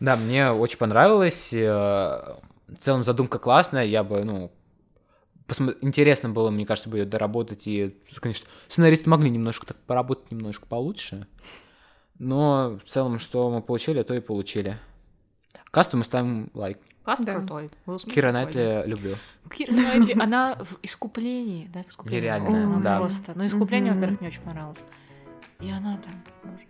Да, 0.00 0.16
мне 0.16 0.50
очень 0.50 0.78
понравилось. 0.78 1.52
э, 1.52 1.58
В 1.66 2.76
целом 2.80 3.02
задумка 3.04 3.38
классная, 3.38 3.84
я 3.84 4.04
бы, 4.04 4.22
ну, 4.24 4.52
посмо- 5.46 5.76
интересно 5.80 6.28
было, 6.28 6.50
мне 6.50 6.66
кажется, 6.66 6.88
бы 6.90 6.98
ее 6.98 7.04
доработать. 7.06 7.66
И, 7.66 7.96
конечно, 8.20 8.48
сценаристы 8.68 9.08
могли 9.10 9.30
немножко 9.30 9.66
так 9.66 9.76
поработать 9.78 10.30
немножко 10.30 10.66
получше. 10.66 11.26
Но 12.18 12.78
в 12.84 12.88
целом, 12.88 13.18
что 13.18 13.50
мы 13.50 13.62
получили, 13.62 14.02
то 14.02 14.14
и 14.14 14.20
получили. 14.20 14.78
Касту 15.70 15.96
мы 15.96 16.04
ставим 16.04 16.50
лайк. 16.54 16.78
Каст 17.04 17.24
Да. 17.24 17.34
крутой. 17.36 17.70
Кира. 18.12 18.32
Найтли 18.32 18.82
люблю. 18.86 19.16
Кира 19.50 19.72
Найтли, 19.72 20.20
она 20.20 20.56
в 20.56 20.78
искуплении, 20.82 21.70
да, 21.72 21.82
в 21.84 21.88
искуплении. 21.88 22.20
Нереальная, 22.20 22.64
она 22.66 22.80
да. 22.80 22.98
просто. 22.98 23.32
Но 23.34 23.46
искупление, 23.46 23.94
во-первых, 23.94 24.20
мне 24.20 24.28
очень 24.28 24.42
понравилось. 24.42 24.78
И 25.60 25.70
она 25.70 25.98
там. 25.98 26.12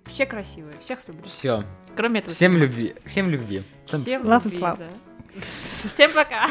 Все 0.07 0.25
красивые, 0.25 0.75
всех 0.81 1.01
люблю. 1.07 1.23
Все. 1.27 1.63
Кроме 1.95 2.21
этого. 2.21 2.33
Всем 2.33 2.57
любви. 2.57 2.95
Всем 3.05 3.29
любви. 3.29 3.63
Всем 3.85 4.01
Всем 4.01 4.23
Love 4.23 4.45
любви, 4.45 4.59
love. 4.59 4.79
да. 4.79 4.87
Всем 5.45 6.11
пока. 6.13 6.47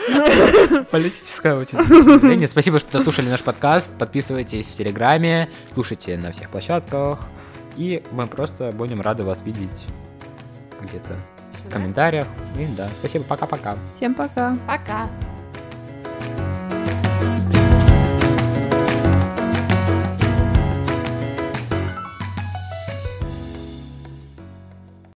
Политическое 0.92 1.56
очень. 1.56 2.48
Спасибо, 2.48 2.78
что 2.78 2.92
дослушали 2.92 3.28
наш 3.30 3.42
подкаст. 3.42 3.92
Подписывайтесь 3.98 4.68
в 4.68 4.76
Телеграме, 4.76 5.50
слушайте 5.74 6.16
на 6.18 6.32
всех 6.32 6.52
площадках. 6.52 7.28
И 7.76 8.04
мы 8.12 8.28
просто 8.28 8.72
будем 8.72 9.02
рады 9.02 9.24
вас 9.24 9.42
видеть 9.44 9.86
где-то 10.80 11.20
в 11.66 11.72
комментариях. 11.72 12.28
И 12.60 12.68
да, 12.68 12.88
спасибо, 13.00 13.24
пока-пока. 13.26 13.78
Всем 13.98 14.14
пока. 14.14 14.56
Пока. 14.68 15.10